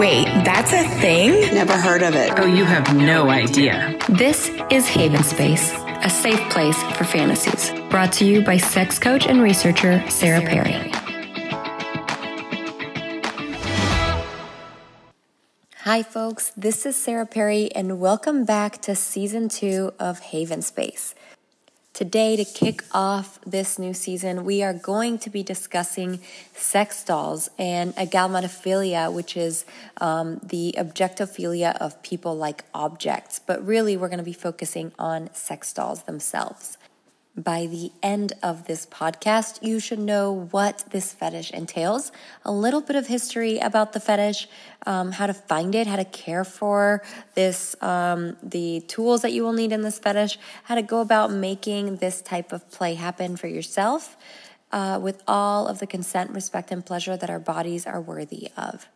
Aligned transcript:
Wait, 0.00 0.24
that's 0.46 0.72
a 0.72 0.82
thing? 0.98 1.54
Never 1.54 1.76
heard 1.76 2.02
of 2.02 2.14
it. 2.14 2.32
Oh, 2.38 2.46
you 2.46 2.64
have 2.64 2.96
no 2.96 3.28
idea. 3.28 3.98
This 4.08 4.50
is 4.70 4.88
Haven 4.88 5.22
Space, 5.22 5.74
a 6.02 6.08
safe 6.08 6.40
place 6.48 6.82
for 6.96 7.04
fantasies. 7.04 7.70
Brought 7.90 8.10
to 8.14 8.24
you 8.24 8.40
by 8.42 8.56
sex 8.56 8.98
coach 8.98 9.26
and 9.26 9.42
researcher 9.42 10.02
Sarah 10.08 10.40
Perry. 10.40 10.90
Hi, 15.80 16.02
folks. 16.02 16.52
This 16.56 16.86
is 16.86 16.96
Sarah 16.96 17.26
Perry, 17.26 17.70
and 17.74 18.00
welcome 18.00 18.46
back 18.46 18.80
to 18.80 18.94
season 18.94 19.50
two 19.50 19.92
of 19.98 20.20
Haven 20.20 20.62
Space. 20.62 21.14
Today, 22.00 22.34
to 22.34 22.46
kick 22.46 22.82
off 22.92 23.38
this 23.42 23.78
new 23.78 23.92
season, 23.92 24.46
we 24.46 24.62
are 24.62 24.72
going 24.72 25.18
to 25.18 25.28
be 25.28 25.42
discussing 25.42 26.18
sex 26.54 27.04
dolls 27.04 27.50
and 27.58 27.94
agalmatophilia, 27.96 29.12
which 29.12 29.36
is 29.36 29.66
um, 30.00 30.40
the 30.42 30.74
objectophilia 30.78 31.76
of 31.76 32.02
people 32.02 32.34
like 32.34 32.64
objects. 32.72 33.38
But 33.38 33.62
really, 33.66 33.98
we're 33.98 34.08
going 34.08 34.16
to 34.16 34.24
be 34.24 34.32
focusing 34.32 34.92
on 34.98 35.28
sex 35.34 35.74
dolls 35.74 36.04
themselves 36.04 36.78
by 37.36 37.66
the 37.66 37.92
end 38.02 38.32
of 38.42 38.66
this 38.66 38.86
podcast, 38.86 39.62
you 39.62 39.78
should 39.78 39.98
know 39.98 40.48
what 40.50 40.84
this 40.90 41.12
fetish 41.12 41.50
entails, 41.52 42.10
a 42.44 42.52
little 42.52 42.80
bit 42.80 42.96
of 42.96 43.06
history 43.06 43.58
about 43.58 43.92
the 43.92 44.00
fetish, 44.00 44.48
um, 44.86 45.12
how 45.12 45.26
to 45.26 45.34
find 45.34 45.74
it, 45.74 45.86
how 45.86 45.96
to 45.96 46.04
care 46.04 46.44
for 46.44 47.02
this, 47.34 47.80
um, 47.82 48.36
the 48.42 48.80
tools 48.88 49.22
that 49.22 49.32
you 49.32 49.42
will 49.42 49.52
need 49.52 49.72
in 49.72 49.82
this 49.82 49.98
fetish, 49.98 50.38
how 50.64 50.74
to 50.74 50.82
go 50.82 51.00
about 51.00 51.30
making 51.32 51.96
this 51.96 52.20
type 52.20 52.52
of 52.52 52.68
play 52.70 52.94
happen 52.94 53.36
for 53.36 53.46
yourself 53.46 54.16
uh, 54.72 54.98
with 55.00 55.22
all 55.26 55.66
of 55.66 55.78
the 55.78 55.86
consent, 55.86 56.30
respect, 56.30 56.70
and 56.70 56.84
pleasure 56.84 57.16
that 57.16 57.30
our 57.30 57.40
bodies 57.40 57.86
are 57.86 58.00
worthy 58.00 58.48
of. 58.56 58.88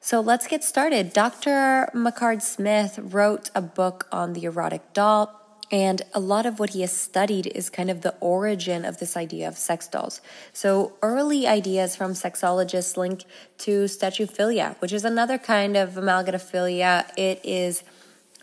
So 0.00 0.20
let's 0.20 0.46
get 0.46 0.62
started. 0.62 1.12
Dr. 1.12 1.90
Marquard 1.92 2.42
Smith 2.42 2.98
wrote 3.02 3.50
a 3.54 3.60
book 3.60 4.06
on 4.12 4.32
the 4.32 4.44
erotic 4.44 4.92
doll 4.92 5.47
and 5.70 6.02
a 6.14 6.20
lot 6.20 6.46
of 6.46 6.58
what 6.58 6.70
he 6.70 6.80
has 6.80 6.92
studied 6.92 7.46
is 7.48 7.68
kind 7.68 7.90
of 7.90 8.00
the 8.00 8.14
origin 8.20 8.84
of 8.84 8.98
this 8.98 9.16
idea 9.16 9.48
of 9.48 9.58
sex 9.58 9.86
dolls. 9.86 10.20
So 10.52 10.92
early 11.02 11.46
ideas 11.46 11.94
from 11.94 12.12
sexologists 12.12 12.96
link 12.96 13.24
to 13.58 13.84
statuophilia, 13.84 14.80
which 14.80 14.92
is 14.92 15.04
another 15.04 15.36
kind 15.38 15.76
of 15.76 15.90
amalgamophilia. 15.90 17.10
It 17.18 17.40
is 17.44 17.82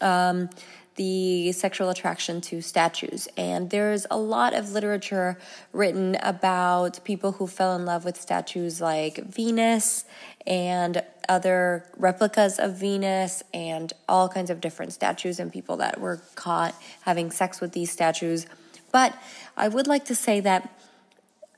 um, 0.01 0.49
the 0.95 1.51
sexual 1.51 1.89
attraction 1.89 2.41
to 2.41 2.61
statues. 2.61 3.27
And 3.37 3.69
there's 3.69 4.05
a 4.09 4.17
lot 4.17 4.53
of 4.53 4.71
literature 4.71 5.37
written 5.73 6.15
about 6.21 7.03
people 7.03 7.33
who 7.33 7.47
fell 7.47 7.75
in 7.75 7.85
love 7.85 8.05
with 8.05 8.19
statues 8.19 8.79
like 8.79 9.17
Venus 9.17 10.05
and 10.47 11.03
other 11.27 11.85
replicas 11.97 12.59
of 12.59 12.75
Venus 12.75 13.43
and 13.53 13.91
all 14.07 14.29
kinds 14.29 14.49
of 14.49 14.61
different 14.61 14.93
statues 14.93 15.39
and 15.39 15.51
people 15.51 15.77
that 15.77 15.99
were 15.99 16.21
caught 16.35 16.75
having 17.01 17.31
sex 17.31 17.59
with 17.59 17.71
these 17.71 17.91
statues. 17.91 18.45
But 18.91 19.17
I 19.57 19.67
would 19.67 19.87
like 19.87 20.05
to 20.05 20.15
say 20.15 20.39
that 20.41 20.71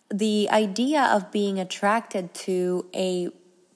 the 0.09 0.47
idea 0.51 1.01
of 1.03 1.31
being 1.31 1.59
attracted 1.59 2.33
to 2.33 2.85
a 2.95 3.29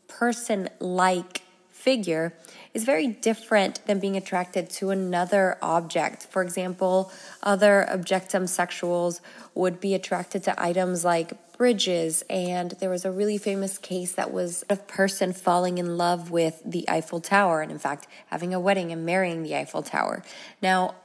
person 0.08 0.70
like 0.80 1.42
figure 1.70 2.34
is 2.74 2.84
very 2.84 3.08
different 3.08 3.86
than 3.86 4.00
being 4.00 4.16
attracted 4.16 4.70
to 4.70 4.92
another 4.92 5.58
object. 5.62 6.24
For 6.24 6.42
example, 6.42 7.12
other 7.44 7.88
objectum 7.90 8.44
sexuals 8.44 9.20
would 9.56 9.80
be 9.80 9.94
attracted 9.94 10.44
to 10.44 10.62
items 10.62 11.04
like 11.04 11.34
bridges, 11.62 12.24
and 12.28 12.72
there 12.80 12.90
was 12.90 13.06
a 13.06 13.12
really 13.12 13.38
famous 13.38 13.78
case 13.78 14.14
that 14.14 14.34
was 14.34 14.64
a 14.68 14.76
person 14.76 15.32
falling 15.32 15.78
in 15.78 15.96
love 15.96 16.32
with 16.32 16.60
the 16.66 16.90
Eiffel 16.90 17.22
Tower, 17.22 17.62
and 17.62 17.72
in 17.72 17.78
fact, 17.78 18.08
having 18.32 18.52
a 18.52 18.60
wedding 18.60 18.92
and 18.92 19.06
marrying 19.06 19.44
the 19.44 19.56
Eiffel 19.56 19.84
Tower. 19.84 20.24
Now, 20.60 20.96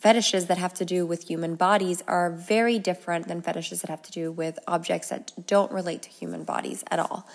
fetishes 0.00 0.44
that 0.48 0.58
have 0.58 0.74
to 0.74 0.84
do 0.84 1.06
with 1.06 1.26
human 1.26 1.54
bodies 1.54 2.02
are 2.06 2.30
very 2.30 2.78
different 2.78 3.28
than 3.28 3.40
fetishes 3.40 3.80
that 3.80 3.88
have 3.88 4.02
to 4.02 4.12
do 4.12 4.30
with 4.30 4.58
objects 4.68 5.08
that 5.08 5.32
don't 5.46 5.72
relate 5.72 6.02
to 6.02 6.10
human 6.10 6.44
bodies 6.44 6.84
at 6.90 6.98
all. 6.98 7.26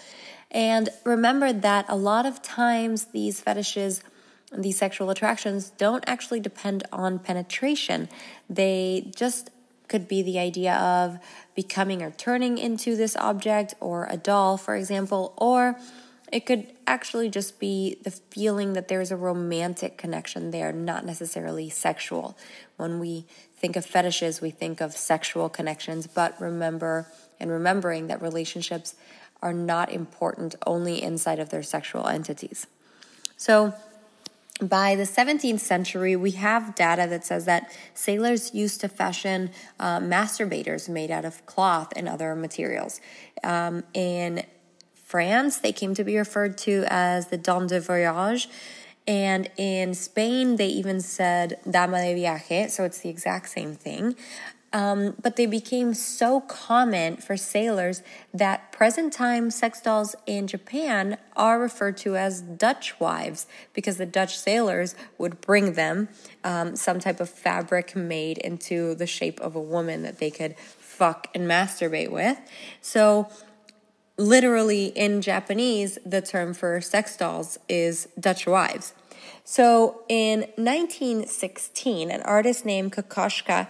And 0.51 0.89
remember 1.03 1.51
that 1.51 1.85
a 1.89 1.95
lot 1.95 2.27
of 2.27 2.39
times 2.43 3.05
these 3.05 3.41
fetishes, 3.41 4.03
these 4.55 4.77
sexual 4.77 5.09
attractions, 5.09 5.71
don't 5.71 6.03
actually 6.05 6.39
depend 6.39 6.83
on 6.91 7.17
penetration. 7.17 8.09
They 8.47 9.11
just 9.15 9.49
could 9.89 10.07
be 10.07 10.21
the 10.21 10.39
idea 10.39 10.75
of 10.75 11.19
becoming 11.55 12.01
or 12.01 12.11
turning 12.11 12.57
into 12.57 12.95
this 12.95 13.15
object 13.17 13.73
or 13.79 14.07
a 14.09 14.17
doll, 14.17 14.55
for 14.57 14.75
example, 14.75 15.33
or 15.37 15.77
it 16.31 16.45
could 16.45 16.67
actually 16.85 17.29
just 17.29 17.59
be 17.59 17.97
the 18.03 18.11
feeling 18.11 18.73
that 18.73 18.87
there's 18.87 19.11
a 19.11 19.15
romantic 19.17 19.97
connection 19.97 20.51
there, 20.51 20.71
not 20.71 21.05
necessarily 21.05 21.69
sexual. 21.69 22.37
When 22.77 22.99
we 22.99 23.25
think 23.57 23.75
of 23.75 23.85
fetishes, 23.85 24.39
we 24.39 24.51
think 24.51 24.79
of 24.79 24.93
sexual 24.93 25.49
connections, 25.49 26.07
but 26.07 26.39
remember 26.39 27.07
and 27.39 27.49
remembering 27.49 28.07
that 28.07 28.21
relationships 28.21 28.95
are 29.41 29.53
not 29.53 29.91
important 29.91 30.55
only 30.67 31.01
inside 31.01 31.39
of 31.39 31.49
their 31.49 31.63
sexual 31.63 32.07
entities. 32.07 32.67
So, 33.37 33.73
by 34.61 34.95
the 34.95 35.03
17th 35.03 35.61
century, 35.61 36.15
we 36.15 36.31
have 36.31 36.75
data 36.75 37.07
that 37.09 37.25
says 37.25 37.45
that 37.45 37.71
sailors 37.93 38.53
used 38.53 38.81
to 38.81 38.89
fashion 38.89 39.51
uh, 39.79 39.99
masturbators 39.99 40.89
made 40.89 41.11
out 41.11 41.25
of 41.25 41.45
cloth 41.45 41.93
and 41.95 42.09
other 42.09 42.35
materials. 42.35 42.99
Um, 43.43 43.83
in 43.93 44.43
France, 44.93 45.57
they 45.57 45.71
came 45.71 45.93
to 45.95 46.03
be 46.03 46.17
referred 46.17 46.57
to 46.59 46.83
as 46.87 47.27
the 47.27 47.37
dame 47.37 47.67
de 47.67 47.79
voyage. 47.79 48.49
And 49.07 49.49
in 49.57 49.93
Spain, 49.93 50.57
they 50.57 50.67
even 50.67 50.99
said 51.01 51.59
dama 51.69 52.01
de 52.01 52.13
viaje, 52.13 52.69
so 52.69 52.83
it's 52.83 52.99
the 52.99 53.09
exact 53.09 53.49
same 53.49 53.73
thing. 53.73 54.15
Um, 54.71 55.15
but 55.21 55.35
they 55.35 55.47
became 55.47 55.93
so 55.95 56.41
common 56.41 57.17
for 57.17 57.35
sailors 57.35 58.03
that 58.33 58.71
present 58.71 59.11
time 59.11 59.49
sex 59.49 59.81
dolls 59.81 60.15
in 60.27 60.45
Japan 60.45 61.17
are 61.35 61.59
referred 61.59 61.97
to 61.97 62.15
as 62.15 62.41
Dutch 62.41 62.99
wives 62.99 63.47
because 63.73 63.97
the 63.97 64.05
Dutch 64.05 64.37
sailors 64.37 64.93
would 65.17 65.41
bring 65.41 65.73
them 65.73 66.09
um, 66.43 66.75
some 66.75 66.99
type 66.99 67.19
of 67.19 67.29
fabric 67.29 67.95
made 67.95 68.37
into 68.37 68.93
the 68.93 69.07
shape 69.07 69.39
of 69.39 69.55
a 69.55 69.61
woman 69.61 70.03
that 70.03 70.19
they 70.19 70.29
could 70.29 70.55
fuck 70.57 71.27
and 71.33 71.47
masturbate 71.47 72.11
with. 72.11 72.37
So, 72.81 73.29
literally 74.17 74.87
in 74.87 75.21
Japanese, 75.21 75.97
the 76.05 76.21
term 76.21 76.53
for 76.53 76.81
sex 76.81 77.15
dolls 77.17 77.57
is 77.67 78.09
Dutch 78.19 78.45
wives. 78.45 78.93
So 79.43 80.03
in 80.09 80.41
1916, 80.57 82.11
an 82.11 82.21
artist 82.21 82.65
named 82.65 82.91
Kokoschka 82.91 83.67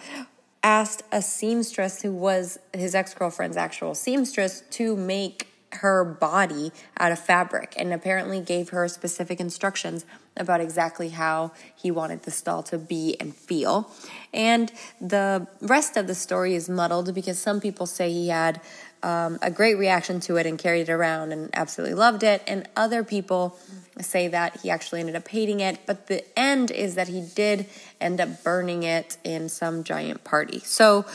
asked 0.64 1.04
a 1.12 1.22
seamstress 1.22 2.02
who 2.02 2.12
was 2.12 2.60
his 2.74 2.96
ex 2.96 3.14
girlfriend's 3.14 3.58
actual 3.58 3.96
seamstress 3.96 4.64
to 4.72 4.96
make 4.96 5.48
her 5.72 6.04
body 6.04 6.72
out 6.98 7.12
of 7.12 7.20
fabric 7.20 7.74
and 7.78 7.94
apparently 7.94 8.42
gave 8.42 8.70
her 8.70 8.88
specific 8.88 9.40
instructions 9.40 10.06
about 10.36 10.62
exactly 10.62 11.10
how 11.10 11.52
he 11.76 11.92
wanted 11.92 12.24
the 12.24 12.32
stall 12.32 12.64
to 12.64 12.78
be 12.78 13.16
and 13.20 13.36
feel. 13.36 13.92
And 14.34 14.72
the 15.00 15.48
rest 15.62 15.98
of 15.98 16.08
the 16.08 16.16
story 16.16 16.56
is 16.56 16.70
muddled 16.70 17.14
because 17.14 17.38
some 17.38 17.60
people 17.60 17.86
say 17.86 18.12
he 18.12 18.30
had 18.30 18.62
um, 19.04 19.40
a 19.42 19.52
great 19.52 19.76
reaction 19.76 20.20
to 20.22 20.38
it 20.38 20.46
and 20.46 20.58
carried 20.58 20.90
it 20.90 20.92
around 20.92 21.32
and 21.32 21.50
absolutely 21.54 21.96
loved 21.96 22.24
it, 22.24 22.44
and 22.48 22.68
other 22.76 23.04
people 23.04 23.58
say 24.02 24.28
that 24.30 24.62
he 24.62 24.70
actually 24.70 25.00
ended 25.00 25.16
up 25.16 25.28
hating 25.28 25.60
it, 25.60 25.80
but 25.86 26.08
the 26.08 26.24
end 26.38 26.72
is 26.72 26.96
that 26.96 27.08
he 27.08 27.22
did 27.22 27.66
end 28.00 28.22
up 28.22 28.44
burning 28.44 28.84
it 28.84 29.18
in 29.24 29.50
some 29.50 29.84
giant 29.84 30.24
party. 30.24 30.60
So, 30.60 31.06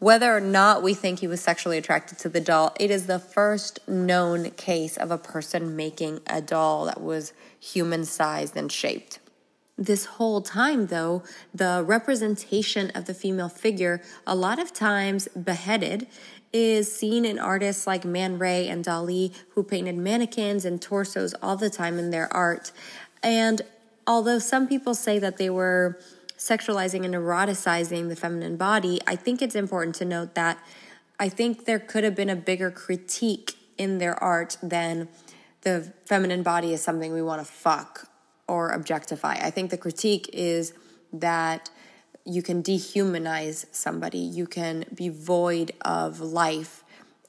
whether 0.00 0.36
or 0.36 0.40
not 0.40 0.82
we 0.82 0.92
think 0.92 1.20
he 1.20 1.26
was 1.26 1.40
sexually 1.40 1.78
attracted 1.78 2.18
to 2.18 2.28
the 2.28 2.40
doll, 2.40 2.74
it 2.78 2.90
is 2.90 3.06
the 3.06 3.18
first 3.18 3.80
known 3.88 4.50
case 4.50 4.96
of 4.96 5.10
a 5.10 5.16
person 5.16 5.76
making 5.76 6.20
a 6.26 6.42
doll 6.42 6.84
that 6.86 7.00
was 7.00 7.32
human 7.58 8.04
sized 8.04 8.56
and 8.56 8.70
shaped. 8.70 9.18
This 9.78 10.04
whole 10.04 10.40
time, 10.40 10.86
though, 10.86 11.24
the 11.52 11.82
representation 11.84 12.90
of 12.90 13.06
the 13.06 13.14
female 13.14 13.48
figure, 13.48 14.02
a 14.26 14.36
lot 14.36 14.58
of 14.58 14.72
times 14.72 15.26
beheaded, 15.28 16.06
is 16.54 16.90
seen 16.90 17.24
in 17.24 17.36
artists 17.36 17.84
like 17.84 18.04
Man 18.04 18.38
Ray 18.38 18.68
and 18.68 18.84
Dali, 18.84 19.34
who 19.50 19.64
painted 19.64 19.96
mannequins 19.96 20.64
and 20.64 20.80
torsos 20.80 21.34
all 21.42 21.56
the 21.56 21.68
time 21.68 21.98
in 21.98 22.10
their 22.10 22.32
art. 22.32 22.70
And 23.24 23.60
although 24.06 24.38
some 24.38 24.68
people 24.68 24.94
say 24.94 25.18
that 25.18 25.36
they 25.36 25.50
were 25.50 25.98
sexualizing 26.38 27.04
and 27.04 27.12
eroticizing 27.12 28.08
the 28.08 28.14
feminine 28.14 28.56
body, 28.56 29.00
I 29.04 29.16
think 29.16 29.42
it's 29.42 29.56
important 29.56 29.96
to 29.96 30.04
note 30.04 30.36
that 30.36 30.58
I 31.18 31.28
think 31.28 31.64
there 31.64 31.80
could 31.80 32.04
have 32.04 32.14
been 32.14 32.30
a 32.30 32.36
bigger 32.36 32.70
critique 32.70 33.56
in 33.76 33.98
their 33.98 34.14
art 34.22 34.56
than 34.62 35.08
the 35.62 35.92
feminine 36.04 36.44
body 36.44 36.72
is 36.72 36.82
something 36.82 37.12
we 37.12 37.22
want 37.22 37.44
to 37.44 37.52
fuck 37.52 38.08
or 38.46 38.70
objectify. 38.70 39.38
I 39.42 39.50
think 39.50 39.70
the 39.70 39.78
critique 39.78 40.30
is 40.32 40.72
that 41.12 41.70
you 42.24 42.42
can 42.42 42.62
dehumanize 42.62 43.66
somebody, 43.72 44.18
you 44.18 44.46
can 44.46 44.84
be 44.94 45.08
void 45.08 45.72
of 45.82 46.20
life 46.20 46.82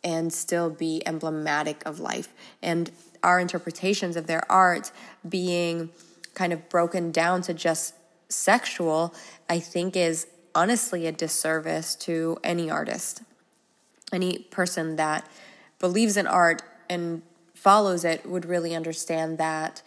and 0.03 0.31
still 0.31 0.69
be 0.69 1.01
emblematic 1.05 1.81
of 1.85 1.99
life. 1.99 2.33
And 2.61 2.91
our 3.23 3.39
interpretations 3.39 4.15
of 4.15 4.27
their 4.27 4.49
art 4.51 4.91
being 5.27 5.89
kind 6.33 6.53
of 6.53 6.69
broken 6.69 7.11
down 7.11 7.41
to 7.43 7.53
just 7.53 7.95
sexual, 8.29 9.13
I 9.49 9.59
think 9.59 9.95
is 9.95 10.27
honestly 10.53 11.07
a 11.07 11.11
disservice 11.11 11.95
to 11.95 12.37
any 12.43 12.69
artist, 12.69 13.23
any 14.13 14.39
person 14.39 14.95
that 14.95 15.27
believes 15.79 16.17
in 16.17 16.27
art 16.27 16.61
and 16.89 17.21
follows 17.53 18.05
it 18.05 18.25
would 18.25 18.45
really 18.45 18.75
understand 18.75 19.37
that 19.39 19.81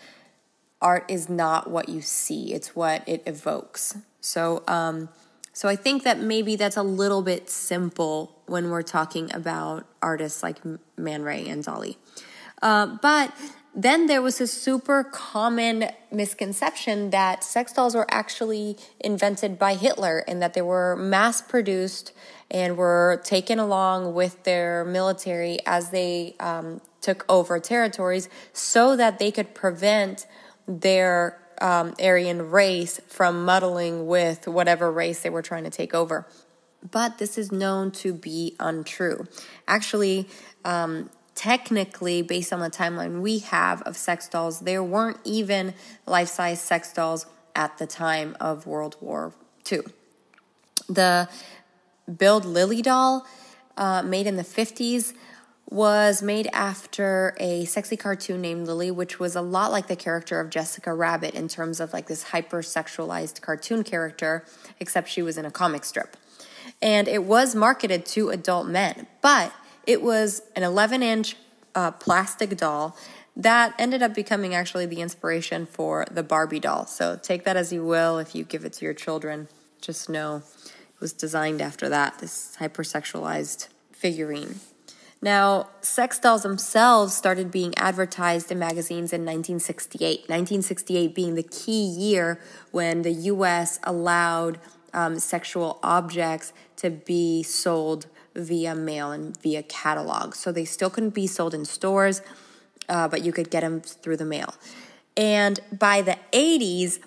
art 0.83 1.05
is 1.09 1.29
not 1.29 1.71
what 1.71 1.89
you 1.89 2.03
see, 2.03 2.53
it's 2.53 2.75
what 2.75 3.09
it 3.09 3.23
evokes. 3.27 3.97
So, 4.21 4.63
um, 4.67 5.09
so 5.53 5.69
I 5.69 5.77
think 5.77 6.05
that 6.05 6.21
maybe 6.21 6.57
that's 6.57 6.77
a 6.77 6.83
little 6.83 7.23
bit 7.23 7.51
simple 7.51 8.41
when 8.47 8.71
we're 8.71 8.83
talking 8.83 9.33
about 9.35 9.87
artists 10.03 10.43
like 10.43 10.59
Man 10.97 11.23
Ray 11.23 11.49
and 11.49 11.65
Dali. 11.65 11.97
Uh, 12.63 12.97
but 13.01 13.33
then 13.75 14.07
there 14.07 14.23
was 14.23 14.41
a 14.41 14.47
super 14.47 15.05
common 15.05 15.91
misconception 16.11 17.11
that 17.11 17.45
sex 17.45 17.73
dolls 17.73 17.95
were 17.95 18.07
actually 18.11 18.77
invented 18.99 19.59
by 19.59 19.75
Hitler 19.75 20.25
and 20.27 20.43
that 20.43 20.55
they 20.55 20.63
were 20.63 20.97
mass 20.97 21.41
produced 21.41 22.13
and 22.51 22.77
were 22.77 23.21
taken 23.25 23.59
along 23.59 24.15
with 24.15 24.43
their 24.45 24.85
military 24.85 25.59
as 25.67 25.91
they 25.91 26.35
um, 26.41 26.81
took 27.01 27.25
over 27.29 27.61
territories 27.61 28.29
so 28.53 28.97
that 28.97 29.19
they 29.19 29.31
could 29.31 29.55
prevent 29.55 30.27
their 30.67 31.39
um, 31.61 31.95
Aryan 32.01 32.51
race 32.51 33.01
from 33.09 33.45
muddling 33.45 34.07
with 34.07 34.47
whatever 34.47 34.91
race 34.91 35.23
they 35.23 35.31
were 35.31 35.43
trying 35.43 35.65
to 35.65 35.71
take 35.71 35.95
over. 35.95 36.27
But 36.89 37.19
this 37.19 37.37
is 37.37 37.51
known 37.51 37.91
to 37.93 38.15
be 38.15 38.55
untrue. 38.61 39.27
Actually, 39.67 40.29
um, 40.65 41.11
technically, 41.35 42.23
based 42.23 42.53
on 42.53 42.61
the 42.61 42.71
timeline 42.71 43.21
we 43.21 43.39
have 43.41 43.83
of 43.83 43.97
sex 43.97 44.29
dolls, 44.29 44.61
there 44.61 44.83
weren't 44.83 45.19
even 45.25 45.75
life 46.07 46.29
size 46.29 46.61
sex 46.61 46.93
dolls 46.93 47.27
at 47.55 47.79
the 47.79 47.87
time 47.87 48.37
of 48.41 48.67
World 48.67 48.97
War 49.01 49.33
II. 49.71 49.81
The 50.89 51.29
Bild 52.09 52.45
Lilli 52.45 52.83
doll, 52.83 53.27
uh, 53.77 54.03
made 54.03 54.27
in 54.27 54.37
the 54.37 54.43
50s, 54.43 55.13
was 55.71 56.23
made 56.23 56.49
after 56.53 57.37
a 57.39 57.65
sexy 57.67 57.97
cartoon 57.97 58.41
named 58.41 58.67
Lilli, 58.67 58.91
which 58.91 59.21
was 59.21 59.37
a 59.37 59.43
lot 59.43 59.71
like 59.71 59.87
the 59.87 59.97
character 59.97 60.41
of 60.41 60.49
Jessica 60.49 60.95
Rabbit 60.95 61.35
in 61.35 61.47
terms 61.47 61.79
of 61.79 61.93
like 61.93 62.07
this 62.07 62.25
hypersexualized 62.25 63.41
cartoon 63.43 63.85
character, 63.85 64.45
except 64.81 65.09
she 65.09 65.21
was 65.21 65.37
in 65.37 65.45
a 65.45 65.51
comic 65.51 65.85
strip. 65.85 66.17
And 66.81 67.07
it 67.07 67.25
was 67.25 67.55
marketed 67.55 68.07
to 68.07 68.31
adult 68.31 68.67
men, 68.67 69.07
but 69.21 69.53
it 69.87 70.01
was 70.03 70.43
an 70.57 70.63
11 70.63 71.03
inch 71.03 71.37
uh, 71.75 71.91
plastic 71.93 72.57
doll 72.57 72.97
that 73.37 73.73
ended 73.79 74.03
up 74.03 74.15
becoming 74.15 74.53
actually 74.53 74.85
the 74.85 75.01
inspiration 75.01 75.65
for 75.65 76.05
the 76.11 76.25
Barbie 76.25 76.59
doll. 76.59 76.87
So 76.87 77.17
take 77.17 77.45
that 77.45 77.57
as 77.57 77.73
you 77.73 77.85
will 77.85 78.19
if 78.19 78.35
you 78.35 78.43
give 78.43 78.65
it 78.65 78.73
to 78.75 78.85
your 78.85 78.95
children. 78.95 79.49
Just 79.81 80.09
know 80.09 80.43
it 80.67 81.01
was 81.01 81.13
designed 81.13 81.63
after 81.63 81.89
that, 81.89 82.19
this 82.19 82.57
hypersexualized 82.59 83.69
figurine. 83.93 84.57
Now, 85.21 85.71
sex 85.81 86.19
dolls 86.19 86.43
themselves 86.43 87.15
started 87.15 87.51
being 87.51 87.75
advertised 87.77 88.53
in 88.53 88.59
magazines 88.59 89.13
in 89.13 89.23
1968, 89.23 90.21
1968 90.29 91.15
being 91.15 91.35
the 91.35 91.43
key 91.43 91.85
year 91.85 92.41
when 92.71 93.03
the 93.03 93.13
US 93.13 93.81
allowed 93.83 94.61
um, 94.95 95.19
sexual 95.19 95.81
objects 95.83 96.53
to 96.77 96.91
be 96.91 97.43
sold 97.43 98.07
via 98.35 98.75
mail 98.75 99.11
and 99.11 99.41
via 99.43 99.63
catalog. 99.65 100.35
So 100.35 100.53
they 100.53 100.65
still 100.65 100.91
couldn't 100.91 101.15
be 101.15 101.27
sold 101.27 101.53
in 101.53 101.65
stores, 101.65 102.23
uh, 102.89 103.09
but 103.09 103.23
you 103.23 103.33
could 103.33 103.51
get 103.51 103.63
them 103.63 103.81
through 103.81 104.19
the 104.19 104.25
mail. 104.25 104.55
And 105.17 105.59
by 105.77 106.01
the 106.01 106.17
80s, 106.33 107.01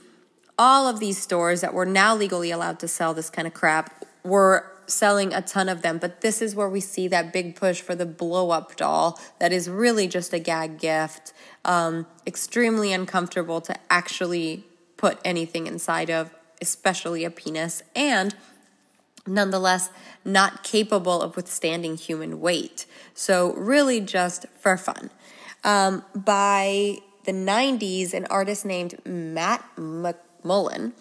all 0.58 0.88
of 0.88 1.00
these 1.00 1.18
stores 1.18 1.62
that 1.62 1.74
were 1.74 1.86
now 1.86 2.13
legally 2.13 2.52
allowed 2.52 2.80
to 2.80 2.88
sell 2.88 3.13
this 3.13 3.30
kind 3.30 3.48
of 3.48 3.54
crap 3.54 4.06
were 4.24 4.70
selling 4.91 5.33
a 5.33 5.41
ton 5.41 5.69
of 5.69 5.81
them, 5.81 5.97
but 5.97 6.21
this 6.21 6.41
is 6.41 6.55
where 6.55 6.69
we 6.69 6.79
see 6.79 7.07
that 7.07 7.33
big 7.33 7.55
push 7.55 7.81
for 7.81 7.95
the 7.95 8.05
blow 8.05 8.51
up 8.51 8.75
doll 8.75 9.19
that 9.39 9.51
is 9.51 9.69
really 9.69 10.07
just 10.07 10.33
a 10.33 10.39
gag 10.39 10.79
gift. 10.79 11.33
Um, 11.65 12.05
extremely 12.25 12.91
uncomfortable 12.91 13.61
to 13.61 13.75
actually 13.89 14.65
put 14.97 15.19
anything 15.25 15.67
inside 15.67 16.09
of, 16.09 16.33
especially 16.61 17.23
a 17.23 17.31
penis, 17.31 17.83
and 17.95 18.35
nonetheless 19.27 19.89
not 20.23 20.63
capable 20.63 21.21
of 21.21 21.35
withstanding 21.35 21.97
human 21.97 22.39
weight. 22.39 22.85
So, 23.13 23.53
really 23.53 24.01
just 24.01 24.45
for 24.59 24.77
fun. 24.77 25.09
Um, 25.63 26.03
by 26.15 26.97
the 27.25 27.31
90s, 27.31 28.13
an 28.13 28.25
artist 28.29 28.65
named 28.65 28.95
Matt 29.05 29.63
McMullen 29.75 30.93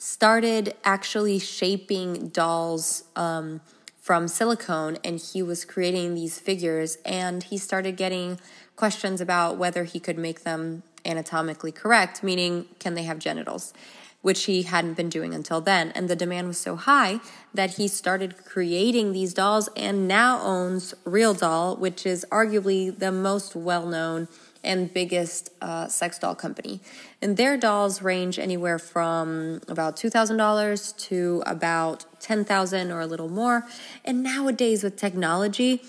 started 0.00 0.74
actually 0.82 1.38
shaping 1.38 2.28
dolls 2.28 3.04
um, 3.16 3.60
from 3.98 4.26
silicone 4.26 4.96
and 5.04 5.20
he 5.20 5.42
was 5.42 5.66
creating 5.66 6.14
these 6.14 6.38
figures 6.38 6.96
and 7.04 7.42
he 7.42 7.58
started 7.58 7.98
getting 7.98 8.40
questions 8.76 9.20
about 9.20 9.58
whether 9.58 9.84
he 9.84 10.00
could 10.00 10.16
make 10.16 10.42
them 10.42 10.82
anatomically 11.04 11.70
correct 11.70 12.22
meaning 12.22 12.64
can 12.78 12.94
they 12.94 13.02
have 13.02 13.18
genitals? 13.18 13.74
Which 14.22 14.44
he 14.44 14.62
hadn't 14.62 14.94
been 14.94 15.10
doing 15.10 15.34
until 15.34 15.60
then 15.60 15.90
and 15.90 16.08
the 16.08 16.16
demand 16.16 16.48
was 16.48 16.56
so 16.56 16.76
high 16.76 17.20
that 17.52 17.72
he 17.72 17.86
started 17.86 18.42
creating 18.46 19.12
these 19.12 19.34
dolls 19.34 19.68
and 19.76 20.08
now 20.08 20.40
owns 20.40 20.94
real 21.04 21.34
doll 21.34 21.76
which 21.76 22.06
is 22.06 22.24
arguably 22.32 22.98
the 22.98 23.12
most 23.12 23.54
well-known 23.54 24.28
and 24.62 24.92
biggest 24.92 25.50
uh, 25.60 25.88
sex 25.88 26.18
doll 26.18 26.34
company. 26.34 26.80
And 27.22 27.36
their 27.36 27.56
dolls 27.56 28.02
range 28.02 28.38
anywhere 28.38 28.78
from 28.78 29.60
about 29.68 29.96
$2,000 29.96 30.98
to 31.08 31.42
about 31.46 32.04
10000 32.20 32.90
or 32.90 33.00
a 33.00 33.06
little 33.06 33.28
more. 33.28 33.66
And 34.04 34.22
nowadays, 34.22 34.82
with 34.82 34.96
technology, 34.96 35.82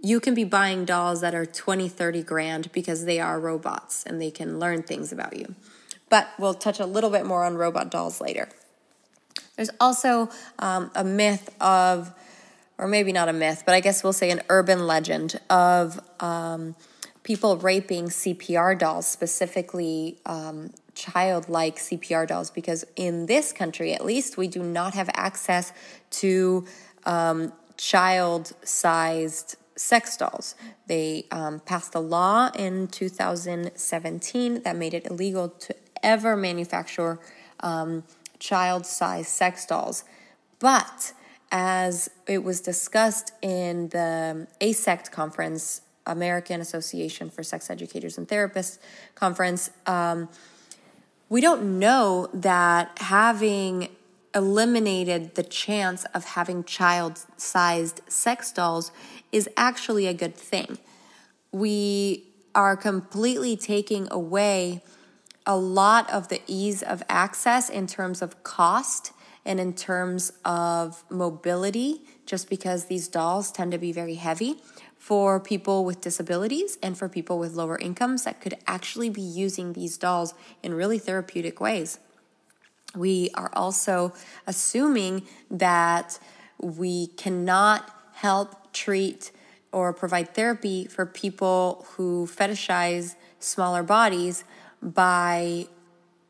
you 0.00 0.20
can 0.20 0.34
be 0.34 0.44
buying 0.44 0.84
dolls 0.84 1.20
that 1.22 1.34
are 1.34 1.46
20, 1.46 1.88
30 1.88 2.22
grand 2.22 2.72
because 2.72 3.04
they 3.04 3.20
are 3.20 3.40
robots 3.40 4.04
and 4.04 4.20
they 4.20 4.30
can 4.30 4.58
learn 4.58 4.82
things 4.82 5.12
about 5.12 5.36
you. 5.36 5.54
But 6.10 6.28
we'll 6.38 6.54
touch 6.54 6.78
a 6.78 6.86
little 6.86 7.10
bit 7.10 7.24
more 7.24 7.44
on 7.44 7.56
robot 7.56 7.90
dolls 7.90 8.20
later. 8.20 8.48
There's 9.56 9.70
also 9.80 10.28
um, 10.58 10.90
a 10.94 11.04
myth 11.04 11.54
of, 11.60 12.12
or 12.76 12.86
maybe 12.86 13.12
not 13.12 13.28
a 13.28 13.32
myth, 13.32 13.62
but 13.64 13.74
I 13.74 13.80
guess 13.80 14.04
we'll 14.04 14.12
say 14.12 14.30
an 14.30 14.42
urban 14.48 14.86
legend 14.86 15.40
of. 15.48 16.00
Um, 16.20 16.76
people 17.24 17.56
raping 17.56 18.06
CPR 18.06 18.78
dolls, 18.78 19.06
specifically 19.06 20.18
um, 20.26 20.70
childlike 20.94 21.76
CPR 21.76 22.28
dolls, 22.28 22.50
because 22.50 22.84
in 22.94 23.26
this 23.26 23.52
country, 23.52 23.92
at 23.92 24.04
least, 24.04 24.36
we 24.36 24.46
do 24.46 24.62
not 24.62 24.94
have 24.94 25.10
access 25.14 25.72
to 26.10 26.64
um, 27.04 27.52
child 27.76 28.52
sized 28.62 29.56
sex 29.74 30.16
dolls. 30.16 30.54
They 30.86 31.26
um, 31.32 31.60
passed 31.60 31.94
a 31.94 31.98
law 31.98 32.50
in 32.54 32.86
2017 32.88 34.62
that 34.62 34.76
made 34.76 34.94
it 34.94 35.06
illegal 35.06 35.48
to 35.48 35.74
ever 36.02 36.36
manufacture 36.36 37.18
um, 37.60 38.04
child 38.38 38.86
sized 38.86 39.28
sex 39.28 39.66
dolls. 39.66 40.04
But 40.58 41.12
as 41.50 42.10
it 42.26 42.44
was 42.44 42.60
discussed 42.60 43.32
in 43.42 43.88
the 43.88 44.46
AASECT 44.60 45.10
conference 45.10 45.80
American 46.06 46.60
Association 46.60 47.30
for 47.30 47.42
Sex 47.42 47.70
Educators 47.70 48.18
and 48.18 48.28
Therapists 48.28 48.78
conference, 49.14 49.70
um, 49.86 50.28
we 51.28 51.40
don't 51.40 51.78
know 51.78 52.28
that 52.32 52.98
having 52.98 53.88
eliminated 54.34 55.34
the 55.36 55.42
chance 55.42 56.04
of 56.06 56.24
having 56.24 56.64
child 56.64 57.20
sized 57.36 58.00
sex 58.08 58.52
dolls 58.52 58.90
is 59.32 59.48
actually 59.56 60.06
a 60.06 60.14
good 60.14 60.34
thing. 60.34 60.78
We 61.52 62.24
are 62.54 62.76
completely 62.76 63.56
taking 63.56 64.08
away 64.10 64.82
a 65.46 65.56
lot 65.56 66.10
of 66.10 66.28
the 66.28 66.40
ease 66.46 66.82
of 66.82 67.02
access 67.08 67.68
in 67.68 67.86
terms 67.86 68.22
of 68.22 68.42
cost 68.42 69.12
and 69.44 69.60
in 69.60 69.74
terms 69.74 70.32
of 70.44 71.04
mobility, 71.10 72.00
just 72.24 72.48
because 72.48 72.86
these 72.86 73.08
dolls 73.08 73.52
tend 73.52 73.72
to 73.72 73.78
be 73.78 73.92
very 73.92 74.14
heavy 74.14 74.56
for 75.04 75.38
people 75.38 75.84
with 75.84 76.00
disabilities 76.00 76.78
and 76.82 76.96
for 76.96 77.10
people 77.10 77.38
with 77.38 77.52
lower 77.52 77.78
incomes 77.78 78.24
that 78.24 78.40
could 78.40 78.56
actually 78.66 79.10
be 79.10 79.20
using 79.20 79.74
these 79.74 79.98
dolls 79.98 80.32
in 80.62 80.72
really 80.72 80.98
therapeutic 80.98 81.60
ways. 81.60 81.98
We 82.96 83.28
are 83.34 83.50
also 83.52 84.14
assuming 84.46 85.26
that 85.50 86.18
we 86.58 87.08
cannot 87.18 87.90
help 88.14 88.72
treat 88.72 89.30
or 89.72 89.92
provide 89.92 90.34
therapy 90.34 90.86
for 90.86 91.04
people 91.04 91.86
who 91.90 92.26
fetishize 92.26 93.14
smaller 93.38 93.82
bodies 93.82 94.42
by 94.80 95.66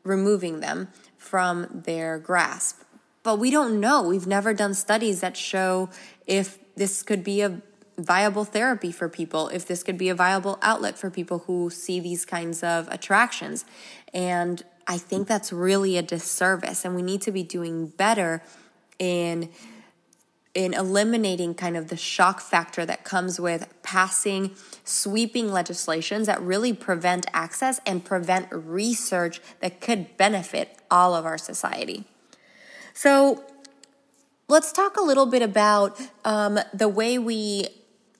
removing 0.03 0.59
them 0.59 0.89
from 1.17 1.83
their 1.85 2.19
grasp. 2.19 2.81
But 3.23 3.39
we 3.39 3.51
don't 3.51 3.79
know. 3.79 4.03
We've 4.03 4.27
never 4.27 4.53
done 4.53 4.73
studies 4.73 5.21
that 5.21 5.37
show 5.37 5.89
if 6.27 6.59
this 6.75 7.03
could 7.03 7.23
be 7.23 7.39
a 7.39 7.61
viable 7.97 8.45
therapy 8.45 8.91
for 8.91 9.07
people, 9.07 9.47
if 9.49 9.65
this 9.65 9.83
could 9.83 9.97
be 9.97 10.09
a 10.09 10.15
viable 10.15 10.59
outlet 10.61 10.97
for 10.97 11.09
people 11.09 11.39
who 11.39 11.69
see 11.69 11.99
these 11.99 12.25
kinds 12.25 12.63
of 12.63 12.87
attractions. 12.89 13.65
And 14.13 14.63
I 14.87 14.97
think 14.97 15.27
that's 15.27 15.51
really 15.51 15.97
a 15.97 16.01
disservice, 16.01 16.85
and 16.85 16.95
we 16.95 17.01
need 17.01 17.21
to 17.21 17.31
be 17.31 17.43
doing 17.43 17.87
better 17.87 18.41
in 18.99 19.49
in 20.53 20.73
eliminating 20.73 21.53
kind 21.53 21.75
of 21.75 21.89
the 21.89 21.97
shock 21.97 22.39
factor 22.39 22.85
that 22.85 23.03
comes 23.03 23.41
with 23.41 23.67
passing 23.83 24.55
sweeping 24.85 25.51
legislations 25.51 26.27
that 26.27 26.41
really 26.41 26.71
prevent 26.71 27.25
access 27.33 27.81
and 27.85 28.05
prevent 28.05 28.47
research 28.51 29.41
that 29.59 29.81
could 29.81 30.15
benefit 30.15 30.77
all 30.89 31.13
of 31.13 31.25
our 31.25 31.37
society. 31.37 32.05
So, 32.93 33.43
let's 34.47 34.71
talk 34.71 34.95
a 34.95 35.01
little 35.01 35.25
bit 35.25 35.41
about 35.41 35.99
um, 36.23 36.57
the 36.73 36.87
way 36.87 37.17
we 37.19 37.67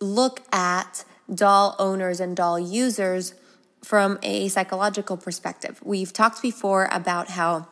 look 0.05 0.43
at 0.53 1.03
doll 1.33 1.75
owners 1.79 2.19
and 2.19 2.35
doll 2.37 2.59
users 2.59 3.33
from 3.83 4.19
a 4.23 4.47
psychological 4.47 5.17
perspective. 5.17 5.79
We've 5.83 6.13
talked 6.13 6.41
before 6.41 6.87
about 6.91 7.29
how 7.29 7.67